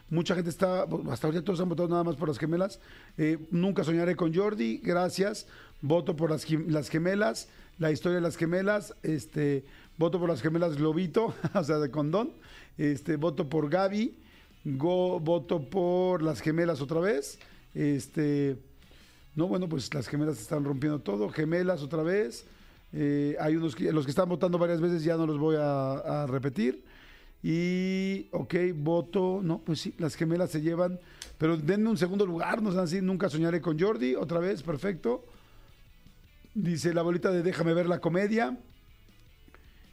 Mucha 0.09 0.33
gente 0.33 0.49
está, 0.49 0.87
hasta 1.11 1.27
ahorita 1.27 1.43
todos 1.43 1.61
han 1.61 1.69
votado 1.69 1.87
nada 1.87 2.03
más 2.03 2.15
por 2.15 2.27
las 2.27 2.39
gemelas. 2.39 2.79
Eh, 3.17 3.37
nunca 3.51 3.83
soñaré 3.83 4.15
con 4.15 4.33
Jordi, 4.33 4.79
gracias. 4.79 5.45
Voto 5.81 6.15
por 6.15 6.29
las, 6.29 6.49
las 6.49 6.89
gemelas, 6.89 7.47
la 7.77 7.91
historia 7.91 8.17
de 8.17 8.21
las 8.21 8.35
gemelas, 8.35 8.93
este, 9.03 9.63
voto 9.97 10.19
por 10.19 10.29
las 10.29 10.41
gemelas 10.41 10.75
Globito, 10.75 11.33
o 11.53 11.63
sea, 11.63 11.77
de 11.77 11.89
condón. 11.89 12.33
Este, 12.77 13.15
voto 13.15 13.49
por 13.49 13.69
Gaby, 13.69 14.15
go, 14.65 15.19
voto 15.19 15.69
por 15.69 16.21
las 16.21 16.41
gemelas 16.41 16.81
otra 16.81 16.99
vez. 16.99 17.39
Este, 17.73 18.57
no, 19.35 19.47
bueno, 19.47 19.69
pues 19.69 19.93
las 19.93 20.07
gemelas 20.07 20.39
están 20.39 20.65
rompiendo 20.65 20.99
todo, 20.99 21.29
gemelas 21.29 21.81
otra 21.81 22.03
vez. 22.03 22.45
Eh, 22.91 23.37
hay 23.39 23.55
unos 23.55 23.75
que, 23.75 23.91
los 23.91 24.05
que 24.05 24.11
están 24.11 24.27
votando 24.27 24.57
varias 24.57 24.81
veces 24.81 25.03
ya 25.03 25.15
no 25.15 25.25
los 25.25 25.37
voy 25.37 25.55
a, 25.57 26.23
a 26.23 26.27
repetir. 26.27 26.83
Y, 27.41 28.27
ok, 28.31 28.55
voto, 28.75 29.39
no, 29.41 29.59
pues 29.59 29.79
sí, 29.79 29.93
las 29.97 30.15
gemelas 30.15 30.49
se 30.49 30.61
llevan, 30.61 30.99
pero 31.37 31.55
denme 31.55 31.89
un 31.89 31.97
segundo 31.97 32.25
lugar, 32.25 32.61
no 32.61 32.71
sean 32.71 32.83
así, 32.83 33.01
nunca 33.01 33.29
soñaré 33.29 33.61
con 33.61 33.79
Jordi, 33.79 34.15
otra 34.15 34.39
vez, 34.39 34.61
perfecto. 34.61 35.23
Dice 36.53 36.93
la 36.93 37.01
bolita 37.01 37.31
de 37.31 37.43
Déjame 37.43 37.73
ver 37.73 37.87
la 37.87 37.99
comedia. 37.99 38.57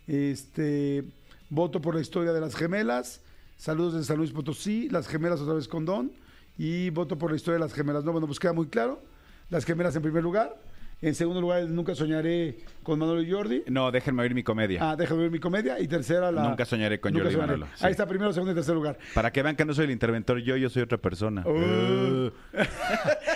Este, 0.06 1.04
voto 1.50 1.80
por 1.80 1.94
la 1.94 2.00
historia 2.00 2.32
de 2.32 2.40
las 2.40 2.54
gemelas. 2.54 3.20
Saludos 3.56 3.94
de 3.94 4.04
San 4.04 4.18
Luis 4.18 4.32
Potosí, 4.32 4.88
las 4.90 5.08
gemelas 5.08 5.40
otra 5.40 5.54
vez 5.54 5.68
con 5.68 5.84
Don. 5.84 6.12
Y 6.58 6.90
voto 6.90 7.18
por 7.18 7.30
la 7.30 7.36
historia 7.36 7.54
de 7.54 7.64
las 7.64 7.74
gemelas. 7.74 8.04
No, 8.04 8.12
bueno, 8.12 8.26
pues 8.26 8.38
queda 8.38 8.52
muy 8.52 8.66
claro. 8.68 9.02
Las 9.50 9.64
gemelas 9.64 9.94
en 9.96 10.02
primer 10.02 10.22
lugar. 10.22 10.56
En 11.02 11.14
segundo 11.14 11.42
lugar, 11.42 11.62
Nunca 11.64 11.94
soñaré 11.94 12.56
con 12.82 12.98
Manolo 12.98 13.20
y 13.20 13.30
Jordi. 13.30 13.64
No, 13.66 13.90
déjenme 13.92 14.22
oír 14.22 14.34
mi 14.34 14.42
comedia. 14.42 14.80
Ah, 14.82 14.96
déjame 14.96 15.22
ver 15.22 15.30
mi 15.30 15.38
comedia. 15.38 15.78
Y 15.78 15.86
tercera, 15.86 16.32
la. 16.32 16.48
Nunca 16.48 16.64
soñaré 16.64 16.98
con 17.00 17.12
Jordi 17.12 17.28
y 17.28 17.32
soñaré. 17.32 17.52
Manolo, 17.52 17.68
sí. 17.74 17.84
Ahí 17.84 17.90
está, 17.90 18.06
primero, 18.06 18.32
segundo 18.32 18.52
y 18.52 18.54
tercer 18.54 18.74
lugar. 18.74 18.98
Para 19.14 19.30
que 19.30 19.42
vean 19.42 19.56
que 19.56 19.66
no 19.66 19.74
soy 19.74 19.84
el 19.84 19.90
interventor 19.90 20.38
yo, 20.38 20.56
yo 20.56 20.70
soy 20.70 20.82
otra 20.82 20.96
persona. 20.96 21.46
Uh. 21.46 22.30
¡Ay, 22.54 22.64